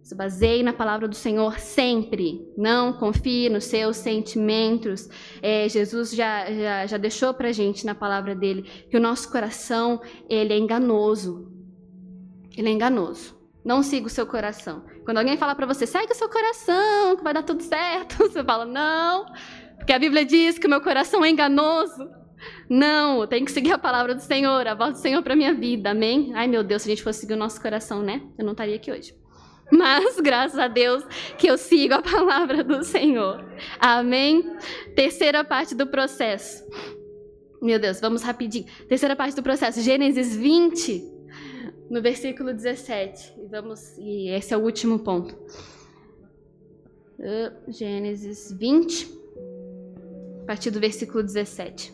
se 0.05 0.13
baseie 0.13 0.61
na 0.61 0.71
palavra 0.71 1.07
do 1.07 1.15
Senhor 1.15 1.57
sempre. 1.57 2.47
Não 2.55 2.93
confie 2.93 3.49
nos 3.49 3.63
seus 3.63 3.97
sentimentos. 3.97 5.09
É, 5.41 5.67
Jesus 5.67 6.11
já, 6.11 6.45
já, 6.53 6.85
já 6.85 6.97
deixou 6.97 7.33
para 7.33 7.51
gente 7.51 7.87
na 7.87 7.95
palavra 7.95 8.35
dele 8.35 8.69
que 8.87 8.95
o 8.95 8.99
nosso 8.99 9.31
coração 9.31 9.99
ele 10.29 10.53
é 10.53 10.57
enganoso. 10.59 11.51
Ele 12.55 12.69
é 12.69 12.71
enganoso. 12.71 13.35
Não 13.65 13.81
siga 13.81 14.05
o 14.05 14.09
seu 14.09 14.27
coração. 14.27 14.85
Quando 15.05 15.17
alguém 15.17 15.37
fala 15.37 15.55
para 15.55 15.65
você, 15.65 15.87
segue 15.87 16.11
o 16.11 16.15
seu 16.15 16.29
coração, 16.29 17.17
que 17.17 17.23
vai 17.23 17.33
dar 17.33 17.41
tudo 17.41 17.63
certo, 17.63 18.17
você 18.29 18.43
fala, 18.43 18.63
não, 18.63 19.25
porque 19.75 19.91
a 19.91 19.97
Bíblia 19.97 20.23
diz 20.23 20.59
que 20.59 20.67
o 20.67 20.69
meu 20.69 20.81
coração 20.81 21.25
é 21.25 21.31
enganoso. 21.31 22.07
Não, 22.69 23.25
tem 23.25 23.43
que 23.43 23.51
seguir 23.51 23.71
a 23.71 23.77
palavra 23.79 24.13
do 24.13 24.21
Senhor, 24.21 24.67
a 24.67 24.75
voz 24.75 24.93
do 24.93 24.99
Senhor 24.99 25.23
para 25.23 25.35
minha 25.35 25.55
vida, 25.55 25.89
amém? 25.89 26.31
Ai 26.35 26.47
meu 26.47 26.63
Deus, 26.63 26.83
se 26.83 26.89
a 26.89 26.93
gente 26.93 27.03
fosse 27.03 27.21
seguir 27.21 27.33
o 27.33 27.37
nosso 27.37 27.59
coração, 27.59 28.03
né? 28.03 28.21
Eu 28.37 28.45
não 28.45 28.51
estaria 28.51 28.75
aqui 28.75 28.91
hoje. 28.91 29.24
Mas 29.71 30.19
graças 30.19 30.59
a 30.59 30.67
Deus 30.67 31.03
que 31.37 31.47
eu 31.47 31.57
sigo 31.57 31.95
a 31.95 32.01
palavra 32.01 32.63
do 32.63 32.83
Senhor. 32.83 33.43
Amém? 33.79 34.55
Terceira 34.95 35.43
parte 35.43 35.73
do 35.73 35.87
processo. 35.87 36.65
Meu 37.61 37.79
Deus, 37.79 37.99
vamos 37.99 38.21
rapidinho. 38.21 38.65
Terceira 38.87 39.15
parte 39.15 39.35
do 39.35 39.41
processo, 39.41 39.81
Gênesis 39.81 40.35
20, 40.35 41.03
no 41.89 42.01
versículo 42.01 42.53
17. 42.53 43.33
E 43.39 43.47
vamos, 43.47 43.97
e 43.97 44.29
esse 44.29 44.53
é 44.53 44.57
o 44.57 44.61
último 44.61 44.99
ponto. 44.99 45.35
Uh, 47.17 47.71
Gênesis 47.71 48.51
20, 48.51 49.09
a 50.43 50.45
partir 50.45 50.69
do 50.69 50.79
versículo 50.79 51.23
17. 51.23 51.91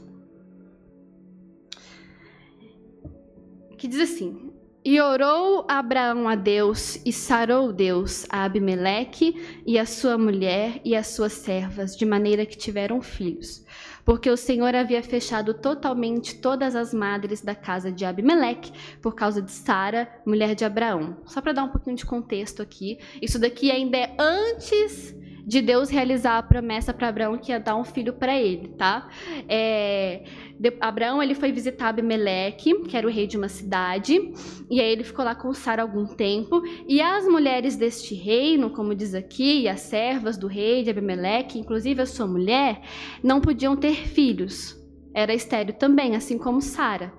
Que 3.77 3.87
diz 3.87 4.01
assim: 4.01 4.50
e 4.83 4.99
orou 4.99 5.65
Abraão 5.67 6.27
a 6.27 6.35
Deus, 6.35 6.99
e 7.05 7.13
sarou 7.13 7.71
Deus 7.71 8.25
a 8.29 8.43
Abimeleque 8.43 9.61
e 9.65 9.77
a 9.77 9.85
sua 9.85 10.17
mulher 10.17 10.81
e 10.83 10.95
as 10.95 11.07
suas 11.07 11.33
servas, 11.33 11.95
de 11.95 12.05
maneira 12.05 12.45
que 12.45 12.57
tiveram 12.57 13.01
filhos. 13.01 13.63
Porque 14.03 14.29
o 14.29 14.37
Senhor 14.37 14.73
havia 14.73 15.03
fechado 15.03 15.53
totalmente 15.53 16.35
todas 16.35 16.75
as 16.75 16.93
madres 16.93 17.41
da 17.41 17.53
casa 17.53 17.91
de 17.91 18.03
Abimeleque, 18.03 18.71
por 19.01 19.13
causa 19.13 19.41
de 19.41 19.51
Sara, 19.51 20.09
mulher 20.25 20.55
de 20.55 20.65
Abraão. 20.65 21.17
Só 21.25 21.39
para 21.41 21.53
dar 21.53 21.63
um 21.63 21.69
pouquinho 21.69 21.95
de 21.95 22.05
contexto 22.05 22.61
aqui, 22.61 22.97
isso 23.21 23.37
daqui 23.37 23.69
ainda 23.69 23.97
é 23.97 24.15
antes 24.17 25.15
de 25.45 25.61
Deus 25.61 25.89
realizar 25.89 26.37
a 26.37 26.43
promessa 26.43 26.93
para 26.93 27.07
Abraão 27.07 27.37
que 27.37 27.51
ia 27.51 27.59
dar 27.59 27.75
um 27.75 27.83
filho 27.83 28.13
para 28.13 28.39
ele, 28.39 28.69
tá? 28.69 29.09
É, 29.47 30.23
de, 30.59 30.73
Abraão 30.79 31.21
ele 31.21 31.33
foi 31.33 31.51
visitar 31.51 31.89
Abimeleque, 31.89 32.83
que 32.83 32.95
era 32.95 33.07
o 33.07 33.09
rei 33.09 33.27
de 33.27 33.37
uma 33.37 33.49
cidade, 33.49 34.33
e 34.69 34.79
aí 34.79 34.91
ele 34.91 35.03
ficou 35.03 35.25
lá 35.25 35.33
com 35.33 35.53
Sara 35.53 35.81
algum 35.81 36.05
tempo. 36.05 36.61
E 36.87 37.01
as 37.01 37.25
mulheres 37.27 37.75
deste 37.75 38.13
reino, 38.13 38.69
como 38.69 38.93
diz 38.93 39.13
aqui, 39.13 39.67
as 39.67 39.81
servas 39.81 40.37
do 40.37 40.47
rei 40.47 40.83
de 40.83 40.89
Abimeleque, 40.89 41.59
inclusive 41.59 42.01
a 42.01 42.05
sua 42.05 42.27
mulher, 42.27 42.81
não 43.23 43.41
podiam 43.41 43.75
ter 43.75 43.95
filhos. 43.95 44.79
Era 45.13 45.33
estéreo 45.33 45.73
também, 45.73 46.15
assim 46.15 46.37
como 46.37 46.61
Sara. 46.61 47.13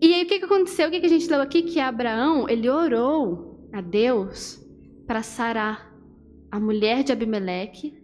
E 0.00 0.14
aí 0.14 0.24
o 0.24 0.26
que, 0.26 0.40
que 0.40 0.44
aconteceu? 0.44 0.88
O 0.88 0.90
que, 0.90 0.98
que 0.98 1.06
a 1.06 1.08
gente 1.08 1.28
leu 1.28 1.40
aqui? 1.40 1.62
Que 1.62 1.78
Abraão 1.78 2.48
ele 2.48 2.68
orou 2.68 3.68
a 3.72 3.80
Deus 3.80 4.60
para 5.06 5.22
sarar 5.22 5.91
a 6.52 6.60
mulher 6.60 7.02
de 7.02 7.10
Abimeleque 7.10 7.94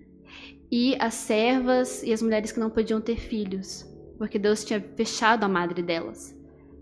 e 0.73 0.97
as 0.99 1.13
servas 1.13 2.03
e 2.03 2.15
as 2.15 2.23
mulheres 2.23 2.51
que 2.51 2.59
não 2.59 2.71
podiam 2.71 2.99
ter 2.99 3.17
filhos, 3.17 3.87
porque 4.17 4.39
Deus 4.39 4.65
tinha 4.65 4.81
fechado 4.97 5.45
a 5.45 5.49
madre 5.49 5.83
delas. 5.83 6.35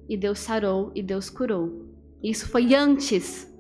E 0.09 0.16
Deus 0.16 0.38
sarou 0.38 0.92
e 0.94 1.02
Deus 1.02 1.29
curou. 1.29 1.90
Isso 2.22 2.48
foi 2.48 2.72
antes 2.72 3.52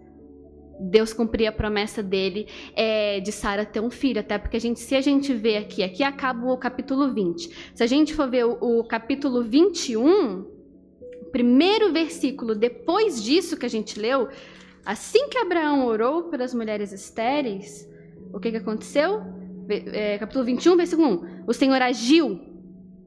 Deus 0.78 1.12
cumprir 1.12 1.48
a 1.48 1.52
promessa 1.52 2.00
dele 2.00 2.46
é, 2.74 3.18
de 3.18 3.32
Sara 3.32 3.64
ter 3.64 3.80
um 3.80 3.90
filho, 3.90 4.20
até 4.20 4.38
porque 4.38 4.56
a 4.56 4.60
gente, 4.60 4.78
se 4.78 4.94
a 4.94 5.00
gente 5.00 5.34
vê 5.34 5.56
aqui, 5.56 5.82
aqui 5.82 6.04
acaba 6.04 6.46
o 6.46 6.56
capítulo 6.56 7.12
20. 7.12 7.72
Se 7.74 7.82
a 7.82 7.86
gente 7.86 8.14
for 8.14 8.30
ver 8.30 8.44
o, 8.44 8.58
o 8.60 8.84
capítulo 8.84 9.42
21, 9.42 10.42
o 11.22 11.24
primeiro 11.32 11.92
versículo 11.92 12.54
depois 12.54 13.20
disso 13.20 13.56
que 13.56 13.66
a 13.66 13.70
gente 13.70 13.98
leu, 13.98 14.28
assim 14.84 15.28
que 15.28 15.38
Abraão 15.38 15.86
orou 15.86 16.24
pelas 16.24 16.54
mulheres 16.54 16.92
estéreis, 16.92 17.88
o 18.36 18.40
que, 18.40 18.50
que 18.50 18.58
aconteceu? 18.58 19.22
É, 19.66 20.18
capítulo 20.18 20.44
21, 20.44 20.76
versículo 20.76 21.08
1. 21.08 21.44
O 21.46 21.54
Senhor 21.54 21.80
agiu 21.80 22.38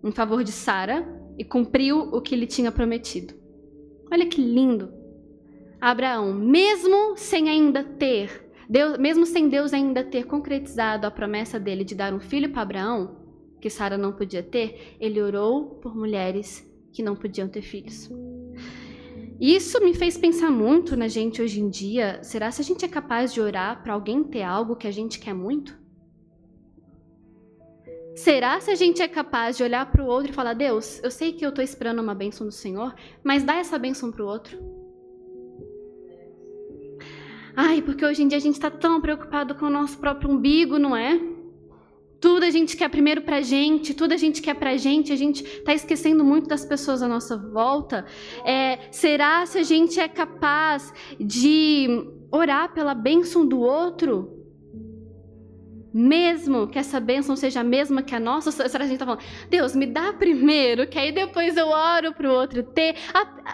em 0.04 0.12
favor 0.12 0.44
de 0.44 0.52
Sara 0.52 1.08
e 1.38 1.46
cumpriu 1.46 2.00
o 2.00 2.20
que 2.20 2.36
lhe 2.36 2.48
tinha 2.48 2.72
prometido. 2.72 3.36
Olha 4.12 4.26
que 4.26 4.42
lindo. 4.42 4.92
Abraão, 5.80 6.34
mesmo 6.34 7.16
sem 7.16 7.48
ainda 7.48 7.84
ter, 7.84 8.50
Deus, 8.68 8.98
mesmo 8.98 9.24
sem 9.24 9.48
Deus 9.48 9.72
ainda 9.72 10.04
ter 10.04 10.26
concretizado 10.26 11.06
a 11.06 11.12
promessa 11.12 11.60
dele 11.60 11.84
de 11.84 11.94
dar 11.94 12.12
um 12.12 12.20
filho 12.20 12.50
para 12.50 12.64
Abraão, 12.64 13.16
que 13.62 13.70
Sara 13.70 14.00
não 14.00 14.12
podia 14.12 14.42
ter, 14.42 14.98
ele 15.00 15.22
orou 15.22 15.76
por 15.76 15.96
mulheres 15.96 16.68
que 16.92 17.04
não 17.04 17.16
podiam 17.16 17.48
ter 17.48 17.62
filhos. 17.62 18.10
Isso 19.40 19.82
me 19.82 19.94
fez 19.94 20.18
pensar 20.18 20.52
muito 20.52 20.98
na 20.98 21.08
gente 21.08 21.42
hoje 21.42 21.62
em 21.62 21.70
dia. 21.70 22.22
Será 22.22 22.52
se 22.52 22.62
a 22.62 22.64
gente 22.64 22.84
é 22.84 22.90
capaz 22.90 23.34
de 23.34 23.40
orar 23.40 23.82
para 23.82 23.94
alguém 23.94 24.22
ter 24.22 24.44
algo 24.44 24.76
que 24.76 24.86
a 24.86 24.92
gente 24.92 25.18
quer 25.18 25.34
muito? 25.34 25.80
Será 28.18 28.60
se 28.60 28.70
a 28.70 28.76
gente 28.76 29.02
é 29.02 29.08
capaz 29.08 29.56
de 29.56 29.64
olhar 29.64 29.90
para 29.90 30.04
o 30.04 30.08
outro 30.08 30.32
e 30.32 30.36
falar: 30.36 30.54
Deus, 30.54 31.02
eu 31.02 31.10
sei 31.10 31.32
que 31.32 31.46
eu 31.46 31.50
estou 31.50 31.64
esperando 31.64 32.02
uma 32.02 32.14
bênção 32.14 32.46
do 32.46 32.52
Senhor, 32.52 32.94
mas 33.24 33.42
dá 33.42 33.56
essa 33.56 33.80
bênção 33.80 34.12
para 34.12 34.26
o 34.26 34.28
outro? 34.28 34.60
Ai, 37.56 37.82
porque 37.82 38.06
hoje 38.06 38.22
em 38.22 38.28
dia 38.28 38.38
a 38.38 38.42
gente 38.42 38.56
está 38.56 38.70
tão 38.70 39.00
preocupado 39.00 39.56
com 39.56 39.68
o 39.68 39.70
nosso 39.70 39.98
próprio 39.98 40.30
umbigo, 40.30 40.78
não 40.78 40.96
é? 40.96 41.18
Tudo 42.20 42.44
a 42.44 42.50
gente 42.50 42.76
quer 42.76 42.90
primeiro 42.90 43.22
pra 43.22 43.42
gente, 43.42 43.94
tudo 43.94 44.14
a 44.14 44.18
gente 44.18 44.42
quer 44.42 44.54
pra 44.54 44.76
gente, 44.76 45.14
a 45.14 45.16
gente 45.16 45.44
está 45.44 45.74
esquecendo 45.74 46.24
muito 46.24 46.50
das 46.50 46.66
pessoas 46.66 47.02
à 47.02 47.08
nossa 47.08 47.38
volta. 47.38 48.06
É, 48.46 48.80
será 48.92 49.46
se 49.46 49.58
a 49.58 49.64
gente 49.64 50.00
é 50.00 50.08
capaz 50.08 50.94
de 51.18 51.88
orar 52.30 52.74
pela 52.74 52.94
bênção 52.94 53.46
do 53.46 53.60
outro? 53.60 54.36
Mesmo 55.94 56.68
que 56.68 56.78
essa 56.78 57.00
bênção 57.00 57.36
seja 57.36 57.62
a 57.62 57.64
mesma 57.64 58.04
que 58.04 58.14
a 58.14 58.20
nossa, 58.20 58.52
será 58.52 58.70
que 58.70 58.76
a 58.76 58.80
gente 58.82 58.94
está 58.94 59.06
falando, 59.06 59.24
Deus, 59.50 59.74
me 59.74 59.88
dá 59.88 60.14
primeiro, 60.14 60.88
que 60.88 61.00
aí 61.00 61.12
depois 61.12 61.56
eu 61.56 61.68
oro 61.68 62.14
para 62.14 62.30
o 62.30 62.34
outro 62.34 62.62
ter, 62.62 62.96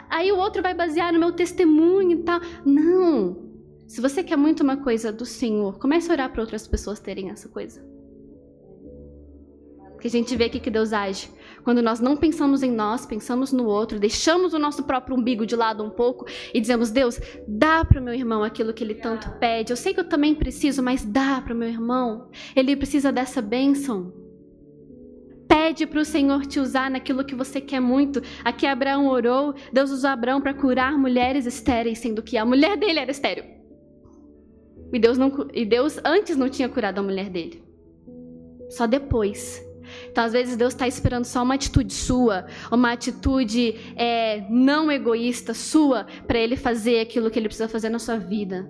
aí 0.10 0.32
o 0.32 0.38
outro 0.38 0.62
vai 0.62 0.74
basear 0.74 1.14
no 1.14 1.20
meu 1.20 1.32
testemunho 1.32 2.12
e 2.20 2.24
tal. 2.24 2.42
Não! 2.66 3.46
Se 3.88 4.02
você 4.02 4.24
quer 4.24 4.36
muito 4.36 4.64
uma 4.64 4.78
coisa 4.78 5.14
do 5.14 5.26
Senhor, 5.26 5.78
comece 5.78 6.10
a 6.10 6.14
orar 6.14 6.32
para 6.32 6.42
outras 6.42 6.68
pessoas 6.68 7.00
terem 7.00 7.30
essa 7.30 7.48
coisa 7.48 7.95
que 10.06 10.08
a 10.08 10.12
gente 10.12 10.36
vê 10.36 10.44
aqui 10.44 10.60
que 10.60 10.70
Deus 10.70 10.94
age. 10.94 11.32
Quando 11.64 11.82
nós 11.82 12.00
não 12.00 12.16
pensamos 12.16 12.62
em 12.62 12.70
nós, 12.70 13.08
pensamos 13.08 13.52
no 13.52 13.66
outro, 13.66 14.00
deixamos 14.00 14.54
o 14.54 14.60
nosso 14.60 14.84
próprio 14.84 15.18
umbigo 15.18 15.48
de 15.48 15.56
lado 15.56 15.84
um 15.84 15.90
pouco 15.90 16.28
e 16.54 16.62
dizemos: 16.62 16.92
Deus, 16.92 17.20
dá 17.48 17.84
para 17.84 18.00
o 18.00 18.04
meu 18.04 18.14
irmão 18.14 18.44
aquilo 18.44 18.72
que 18.72 18.84
ele 18.84 18.94
tanto 18.94 19.32
pede. 19.40 19.74
Eu 19.74 19.78
sei 19.78 19.96
que 19.96 20.00
eu 20.00 20.08
também 20.08 20.36
preciso, 20.36 20.84
mas 20.84 21.04
dá 21.04 21.42
para 21.42 21.56
o 21.56 21.58
meu 21.58 21.68
irmão. 21.68 22.30
Ele 22.56 22.76
precisa 22.76 23.12
dessa 23.12 23.42
bênção. 23.42 24.14
Pede 25.48 25.88
para 25.88 26.02
o 26.02 26.06
Senhor 26.06 26.46
te 26.46 26.60
usar 26.60 26.92
naquilo 26.92 27.26
que 27.26 27.34
você 27.34 27.60
quer 27.60 27.80
muito. 27.80 28.22
Aqui 28.44 28.68
Abraão 28.68 29.08
orou, 29.08 29.56
Deus 29.74 29.90
usou 29.90 30.12
Abraão 30.12 30.40
para 30.40 30.54
curar 30.54 30.96
mulheres 31.00 31.48
estéreis, 31.48 31.98
sendo 31.98 32.22
que 32.22 32.38
a 32.38 32.46
mulher 32.46 32.78
dele 32.78 33.00
era 33.00 33.10
estéril. 33.10 33.44
E 34.94 35.00
Deus, 35.00 35.18
não, 35.18 35.48
e 35.52 35.66
Deus 35.66 36.00
antes 36.06 36.38
não 36.38 36.48
tinha 36.48 36.70
curado 36.70 37.00
a 37.00 37.04
mulher 37.04 37.28
dele. 37.28 37.64
Só 38.70 38.86
depois 38.86 39.65
então, 40.10 40.24
às 40.24 40.34
vezes, 40.34 40.56
Deus 40.56 40.74
está 40.74 40.88
esperando 40.88 41.26
só 41.26 41.44
uma 41.44 41.56
atitude 41.56 41.94
sua, 41.94 42.46
uma 42.72 42.92
atitude 42.92 43.76
é, 43.96 44.46
não 44.50 44.92
egoísta 44.92 45.54
sua, 45.54 46.06
para 46.28 46.40
Ele 46.40 46.56
fazer 46.56 47.00
aquilo 47.00 47.30
que 47.30 47.40
Ele 47.40 47.48
precisa 47.48 47.70
fazer 47.70 47.90
na 47.90 48.00
sua 48.00 48.18
vida. 48.18 48.70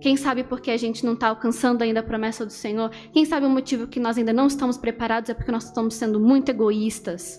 Quem 0.00 0.16
sabe 0.16 0.42
porque 0.42 0.70
a 0.70 0.76
gente 0.78 1.04
não 1.04 1.12
está 1.12 1.28
alcançando 1.28 1.82
ainda 1.82 2.00
a 2.00 2.02
promessa 2.02 2.46
do 2.46 2.52
Senhor? 2.52 2.90
Quem 3.12 3.26
sabe 3.26 3.44
o 3.44 3.50
motivo 3.50 3.86
que 3.86 4.00
nós 4.00 4.16
ainda 4.16 4.32
não 4.32 4.46
estamos 4.46 4.78
preparados 4.78 5.28
é 5.28 5.34
porque 5.34 5.52
nós 5.52 5.64
estamos 5.64 5.94
sendo 5.94 6.18
muito 6.18 6.48
egoístas. 6.48 7.38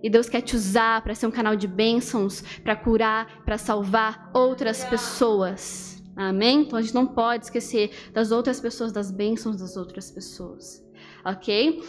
E 0.00 0.08
Deus 0.08 0.28
quer 0.28 0.42
te 0.42 0.54
usar 0.54 1.02
para 1.02 1.14
ser 1.14 1.26
um 1.26 1.30
canal 1.32 1.56
de 1.56 1.66
bênçãos, 1.66 2.40
para 2.62 2.76
curar, 2.76 3.42
para 3.44 3.58
salvar 3.58 4.30
outras 4.32 4.84
pessoas. 4.84 6.00
Amém? 6.14 6.62
Então 6.62 6.78
a 6.78 6.82
gente 6.82 6.94
não 6.94 7.06
pode 7.06 7.46
esquecer 7.46 7.90
das 8.12 8.30
outras 8.30 8.60
pessoas, 8.60 8.92
das 8.92 9.10
bênçãos 9.10 9.56
das 9.56 9.76
outras 9.76 10.10
pessoas. 10.10 10.82
Ok? 11.24 11.82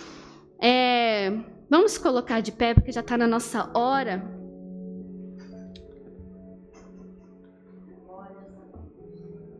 É, 0.61 1.31
vamos 1.69 1.97
colocar 1.97 2.41
de 2.41 2.51
pé, 2.51 2.73
porque 2.73 2.91
já 2.91 3.01
está 3.01 3.17
na 3.17 3.27
nossa 3.27 3.69
hora. 3.77 4.23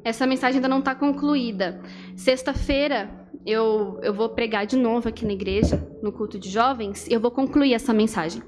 Essa 0.04 0.26
mensagem 0.26 0.58
ainda 0.58 0.70
não 0.70 0.80
está 0.80 0.96
concluída. 0.96 1.82
Sexta-feira 2.16 3.28
eu, 3.46 4.00
eu 4.04 4.14
vou 4.14 4.30
pregar 4.30 4.66
de 4.66 4.76
novo 4.76 5.08
aqui 5.08 5.26
na 5.26 5.34
igreja, 5.34 5.86
no 6.02 6.12
culto 6.12 6.38
de 6.38 6.50
jovens, 6.50 7.08
e 7.08 7.14
eu 7.14 7.20
vou 7.20 7.32
concluir 7.32 7.74
essa 7.74 7.94
mensagem. 7.94 8.42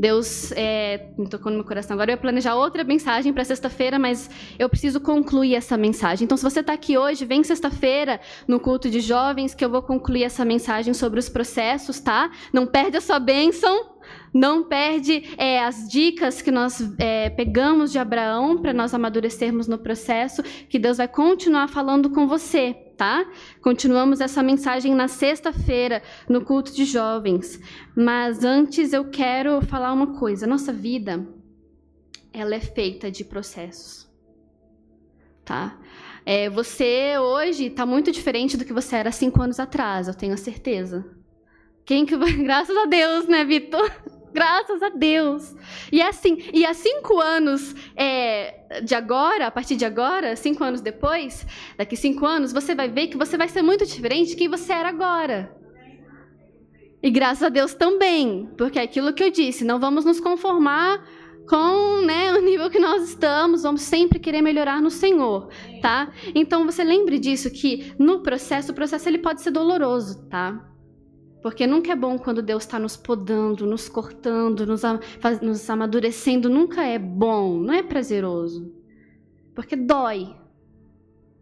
Deus 0.00 0.50
é, 0.52 1.08
me 1.18 1.28
tocou 1.28 1.52
no 1.52 1.58
meu 1.58 1.66
coração. 1.66 1.92
Agora 1.92 2.10
eu 2.10 2.14
ia 2.14 2.20
planejar 2.20 2.54
outra 2.54 2.82
mensagem 2.82 3.34
para 3.34 3.44
sexta-feira, 3.44 3.98
mas 3.98 4.30
eu 4.58 4.66
preciso 4.66 4.98
concluir 4.98 5.54
essa 5.54 5.76
mensagem. 5.76 6.24
Então, 6.24 6.38
se 6.38 6.42
você 6.42 6.60
está 6.60 6.72
aqui 6.72 6.96
hoje, 6.96 7.26
vem 7.26 7.44
sexta-feira 7.44 8.18
no 8.48 8.58
culto 8.58 8.88
de 8.88 8.98
jovens, 9.00 9.54
que 9.54 9.62
eu 9.62 9.68
vou 9.68 9.82
concluir 9.82 10.24
essa 10.24 10.42
mensagem 10.42 10.94
sobre 10.94 11.20
os 11.20 11.28
processos, 11.28 12.00
tá? 12.00 12.30
Não 12.50 12.66
perde 12.66 12.96
a 12.96 13.00
sua 13.02 13.18
bênção. 13.18 13.89
Não 14.32 14.62
perde 14.62 15.34
é, 15.36 15.62
as 15.64 15.88
dicas 15.88 16.40
que 16.40 16.50
nós 16.50 16.80
é, 16.98 17.30
pegamos 17.30 17.90
de 17.90 17.98
Abraão 17.98 18.58
para 18.58 18.72
nós 18.72 18.94
amadurecermos 18.94 19.66
no 19.66 19.76
processo, 19.76 20.42
que 20.42 20.78
Deus 20.78 20.98
vai 20.98 21.08
continuar 21.08 21.68
falando 21.68 22.10
com 22.10 22.28
você, 22.28 22.72
tá? 22.96 23.26
Continuamos 23.60 24.20
essa 24.20 24.42
mensagem 24.42 24.94
na 24.94 25.08
sexta-feira, 25.08 26.00
no 26.28 26.44
culto 26.44 26.72
de 26.72 26.84
jovens. 26.84 27.60
Mas 27.96 28.44
antes 28.44 28.92
eu 28.92 29.10
quero 29.10 29.60
falar 29.62 29.92
uma 29.92 30.18
coisa. 30.18 30.46
Nossa 30.46 30.72
vida, 30.72 31.26
ela 32.32 32.54
é 32.54 32.60
feita 32.60 33.10
de 33.10 33.24
processos, 33.24 34.08
tá? 35.44 35.76
É, 36.24 36.48
você 36.48 37.18
hoje 37.18 37.66
está 37.66 37.84
muito 37.84 38.12
diferente 38.12 38.56
do 38.56 38.64
que 38.64 38.72
você 38.72 38.96
era 38.96 39.10
cinco 39.10 39.42
anos 39.42 39.58
atrás, 39.58 40.06
eu 40.06 40.14
tenho 40.14 40.34
a 40.34 40.36
certeza. 40.36 41.04
Quem 41.84 42.06
que 42.06 42.16
vai... 42.16 42.30
Graças 42.44 42.76
a 42.76 42.84
Deus, 42.86 43.26
né, 43.26 43.44
Vitor? 43.44 43.90
Graças 44.32 44.82
a 44.82 44.88
Deus. 44.90 45.54
E 45.90 46.00
assim, 46.00 46.38
e 46.52 46.64
há 46.64 46.72
cinco 46.72 47.20
anos 47.20 47.74
é, 47.96 48.80
de 48.82 48.94
agora, 48.94 49.46
a 49.46 49.50
partir 49.50 49.76
de 49.76 49.84
agora, 49.84 50.36
cinco 50.36 50.62
anos 50.62 50.80
depois, 50.80 51.46
daqui 51.76 51.96
cinco 51.96 52.24
anos, 52.24 52.52
você 52.52 52.74
vai 52.74 52.88
ver 52.88 53.08
que 53.08 53.16
você 53.16 53.36
vai 53.36 53.48
ser 53.48 53.62
muito 53.62 53.84
diferente 53.84 54.30
de 54.30 54.36
quem 54.36 54.48
você 54.48 54.72
era 54.72 54.88
agora. 54.88 55.54
E 57.02 57.10
graças 57.10 57.42
a 57.42 57.48
Deus 57.48 57.74
também, 57.74 58.50
porque 58.56 58.78
é 58.78 58.82
aquilo 58.82 59.12
que 59.12 59.24
eu 59.24 59.30
disse, 59.30 59.64
não 59.64 59.80
vamos 59.80 60.04
nos 60.04 60.20
conformar 60.20 61.02
com 61.48 62.02
né, 62.02 62.32
o 62.36 62.40
nível 62.40 62.70
que 62.70 62.78
nós 62.78 63.02
estamos, 63.02 63.64
vamos 63.64 63.82
sempre 63.82 64.20
querer 64.20 64.42
melhorar 64.42 64.80
no 64.80 64.90
Senhor, 64.90 65.48
tá? 65.82 66.12
Então 66.34 66.64
você 66.64 66.84
lembre 66.84 67.18
disso 67.18 67.50
que 67.50 67.92
no 67.98 68.22
processo, 68.22 68.70
o 68.70 68.74
processo 68.74 69.08
ele 69.08 69.18
pode 69.18 69.40
ser 69.40 69.50
doloroso, 69.50 70.28
tá? 70.28 70.69
Porque 71.42 71.66
nunca 71.66 71.92
é 71.92 71.96
bom 71.96 72.18
quando 72.18 72.42
Deus 72.42 72.64
está 72.64 72.78
nos 72.78 72.96
podando, 72.96 73.66
nos 73.66 73.88
cortando, 73.88 74.66
nos, 74.66 74.82
nos 75.40 75.70
amadurecendo. 75.70 76.50
Nunca 76.50 76.84
é 76.84 76.98
bom, 76.98 77.58
não 77.58 77.72
é 77.72 77.82
prazeroso. 77.82 78.72
Porque 79.54 79.74
dói. 79.74 80.36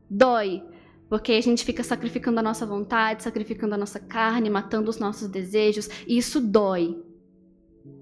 Dói. 0.09 0.63
Porque 1.09 1.33
a 1.33 1.41
gente 1.41 1.65
fica 1.65 1.83
sacrificando 1.83 2.39
a 2.39 2.43
nossa 2.43 2.65
vontade, 2.65 3.23
sacrificando 3.23 3.75
a 3.75 3.79
nossa 3.79 3.99
carne, 3.99 4.51
matando 4.51 4.89
os 4.89 4.99
nossos 4.99 5.29
desejos. 5.29 5.89
E 6.07 6.17
isso 6.17 6.41
dói. 6.41 7.03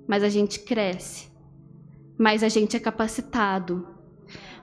Mas 0.06 0.22
a 0.22 0.28
gente 0.28 0.60
cresce. 0.60 1.28
Mas 2.18 2.42
a 2.42 2.48
gente 2.48 2.76
é 2.76 2.80
capacitado. 2.80 3.95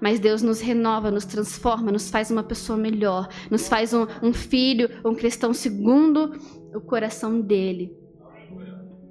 Mas 0.04 0.20
Deus 0.20 0.42
nos 0.42 0.60
renova, 0.60 1.10
nos 1.10 1.24
transforma, 1.24 1.90
nos 1.90 2.10
faz 2.10 2.30
uma 2.30 2.44
pessoa 2.44 2.78
melhor, 2.78 3.30
nos 3.50 3.70
faz 3.70 3.94
um, 3.94 4.06
um 4.22 4.34
filho, 4.34 4.90
um 5.06 5.16
cristão 5.16 5.54
segundo 5.54 6.34
o 6.76 6.82
coração 6.82 7.40
dele. 7.40 7.96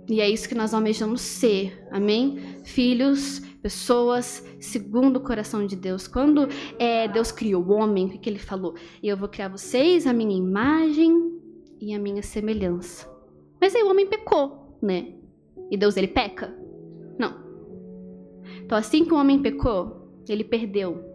E 0.07 0.21
é 0.21 0.29
isso 0.29 0.47
que 0.47 0.55
nós 0.55 0.75
almejamos 0.75 1.23
ser, 1.23 1.83
amém? 1.91 2.39
Filhos, 2.65 3.39
pessoas 3.63 4.47
segundo 4.61 5.17
o 5.17 5.23
coração 5.23 5.67
de 5.67 5.77
Deus. 5.77 6.07
Quando 6.07 6.47
é, 6.79 7.09
Deus 7.09 7.33
criou 7.33 7.65
o 7.65 7.73
homem, 7.73 8.09
o 8.09 8.19
que, 8.19 8.29
ele 8.29 8.39
falou? 8.39 8.75
Eu 9.03 9.17
vou 9.17 9.31
criar 9.31 9.49
vocês 9.49 10.07
a 10.07 10.13
minha 10.13 10.37
imagem 10.37 11.41
e 11.81 11.95
a 11.95 11.99
minha 11.99 12.23
semelhança. 12.23 13.11
Mas 13.59 13.75
aí 13.75 13.83
o 13.83 13.89
homem 13.89 14.07
pecou, 14.07 14.77
né? 14.83 15.15
E 15.71 15.77
Deus 15.79 15.97
ele 15.97 16.09
peca? 16.09 16.55
Não. 17.19 17.35
Então 18.63 18.77
assim 18.77 19.07
que 19.07 19.15
o 19.15 19.17
homem 19.17 19.41
pecou, 19.41 20.02
ele 20.29 20.45
perdeu 20.45 21.13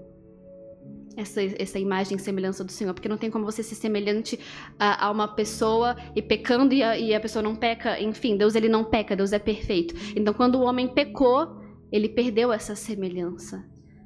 essa, 1.17 1.41
essa 1.41 1.79
imagem 1.79 2.15
e 2.15 2.19
semelhança 2.19 2.63
do 2.63 2.71
Senhor, 2.71 2.93
porque 2.93 3.09
não 3.09 3.17
tem 3.17 3.31
como 3.31 3.43
você 3.43 3.63
ser 3.63 3.73
semelhante 3.73 4.39
a, 4.77 5.07
a 5.07 5.11
uma 5.11 5.27
pessoa 5.27 5.97
e 6.15 6.21
pecando 6.21 6.73
e 6.73 6.83
a, 6.83 6.97
e 6.97 7.13
a, 7.13 7.19
pessoa 7.19 7.41
não 7.41 7.55
peca, 7.55 7.99
enfim, 7.99 8.37
Deus 8.37 8.53
ele 8.53 8.69
não 8.69 8.83
peca, 8.83 9.15
Deus 9.15 9.33
é 9.33 9.39
perfeito. 9.39 9.95
Então, 10.15 10.33
quando 10.33 10.55
o 10.55 10.62
homem 10.62 10.87
pecou, 10.87 11.60
ele 11.91 12.08
perdeu 12.08 12.53
essa 12.53 12.75
semelhança. 12.75 13.65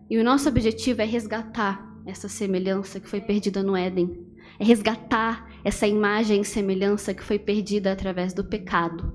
E 0.09 0.17
o 0.17 0.23
nosso 0.23 0.47
objetivo 0.47 1.01
é 1.01 1.05
resgatar 1.05 1.85
essa 2.05 2.29
semelhança 2.29 2.99
que 2.99 3.09
foi 3.09 3.19
perdida 3.19 3.61
no 3.61 3.75
Éden. 3.75 4.25
É 4.57 4.63
resgatar 4.63 5.49
essa 5.63 5.87
imagem 5.87 6.41
e 6.41 6.45
semelhança 6.45 7.13
que 7.13 7.23
foi 7.23 7.37
perdida 7.37 7.91
através 7.91 8.33
do 8.33 8.43
pecado. 8.43 9.13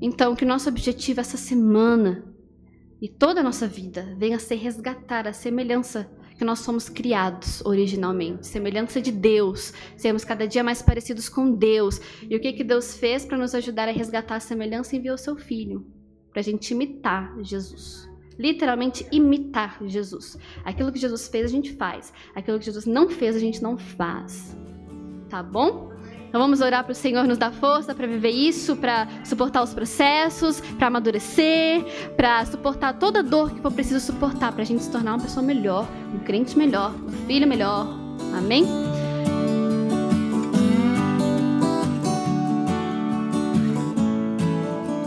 Então, 0.00 0.34
que 0.34 0.44
o 0.44 0.48
nosso 0.48 0.68
objetivo 0.68 1.20
essa 1.20 1.36
semana 1.36 2.31
e 3.02 3.08
toda 3.08 3.40
a 3.40 3.42
nossa 3.42 3.66
vida 3.66 4.14
venha 4.16 4.36
a 4.36 4.38
ser 4.38 4.54
resgatar 4.54 5.26
a 5.26 5.32
semelhança 5.32 6.08
que 6.38 6.44
nós 6.44 6.60
somos 6.60 6.88
criados 6.88 7.60
originalmente, 7.64 8.46
semelhança 8.46 9.00
de 9.00 9.10
Deus, 9.10 9.72
sermos 9.96 10.24
cada 10.24 10.46
dia 10.46 10.62
mais 10.62 10.80
parecidos 10.80 11.28
com 11.28 11.50
Deus. 11.52 12.00
E 12.22 12.36
o 12.36 12.40
que, 12.40 12.52
que 12.52 12.62
Deus 12.62 12.96
fez 12.96 13.24
para 13.24 13.36
nos 13.36 13.56
ajudar 13.56 13.88
a 13.88 13.92
resgatar 13.92 14.36
a 14.36 14.40
semelhança? 14.40 14.94
Enviou 14.94 15.18
seu 15.18 15.34
Filho, 15.34 15.84
para 16.30 16.40
a 16.40 16.44
gente 16.44 16.70
imitar 16.70 17.36
Jesus. 17.42 18.08
Literalmente 18.38 19.04
imitar 19.10 19.78
Jesus. 19.84 20.38
Aquilo 20.64 20.92
que 20.92 20.98
Jesus 20.98 21.26
fez, 21.26 21.46
a 21.46 21.48
gente 21.48 21.72
faz. 21.72 22.12
Aquilo 22.36 22.58
que 22.58 22.64
Jesus 22.64 22.86
não 22.86 23.08
fez, 23.08 23.34
a 23.34 23.40
gente 23.40 23.60
não 23.60 23.76
faz. 23.76 24.56
Tá 25.28 25.42
bom? 25.42 25.91
Então 26.32 26.40
vamos 26.40 26.62
orar 26.62 26.82
para 26.82 26.92
o 26.92 26.94
Senhor 26.94 27.24
nos 27.24 27.36
dar 27.36 27.52
força 27.52 27.94
para 27.94 28.06
viver 28.06 28.30
isso, 28.30 28.74
para 28.74 29.06
suportar 29.22 29.62
os 29.62 29.74
processos, 29.74 30.60
para 30.78 30.86
amadurecer, 30.86 31.84
para 32.16 32.42
suportar 32.46 32.94
toda 32.94 33.22
dor 33.22 33.50
que 33.50 33.60
for 33.60 33.70
preciso 33.70 34.00
suportar, 34.00 34.50
para 34.50 34.62
a 34.62 34.64
gente 34.64 34.82
se 34.82 34.90
tornar 34.90 35.12
uma 35.12 35.22
pessoa 35.22 35.44
melhor, 35.44 35.86
um 36.14 36.20
crente 36.20 36.56
melhor, 36.56 36.94
um 37.06 37.26
filho 37.26 37.46
melhor. 37.46 37.86
Amém? 38.34 38.64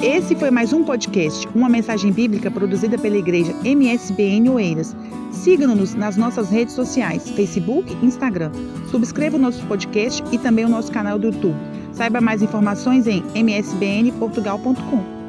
Esse 0.05 0.35
foi 0.35 0.51
mais 0.51 0.71
um 0.71 0.83
podcast, 0.83 1.47
uma 1.55 1.67
mensagem 1.67 2.11
bíblica 2.11 2.51
produzida 2.51 2.95
pela 2.95 3.17
igreja 3.17 3.51
MSBN 3.63 4.47
Oeiras. 4.51 4.95
Siga-nos 5.31 5.95
nas 5.95 6.15
nossas 6.15 6.51
redes 6.51 6.75
sociais, 6.75 7.27
Facebook 7.31 7.91
e 7.91 8.05
Instagram. 8.05 8.51
Subscreva 8.91 9.35
o 9.35 9.39
nosso 9.39 9.65
podcast 9.65 10.23
e 10.31 10.37
também 10.37 10.63
o 10.63 10.69
nosso 10.69 10.91
canal 10.91 11.17
do 11.17 11.25
YouTube. 11.29 11.57
Saiba 11.91 12.21
mais 12.21 12.43
informações 12.43 13.07
em 13.07 13.23
msbnportugal.com. 13.33 15.24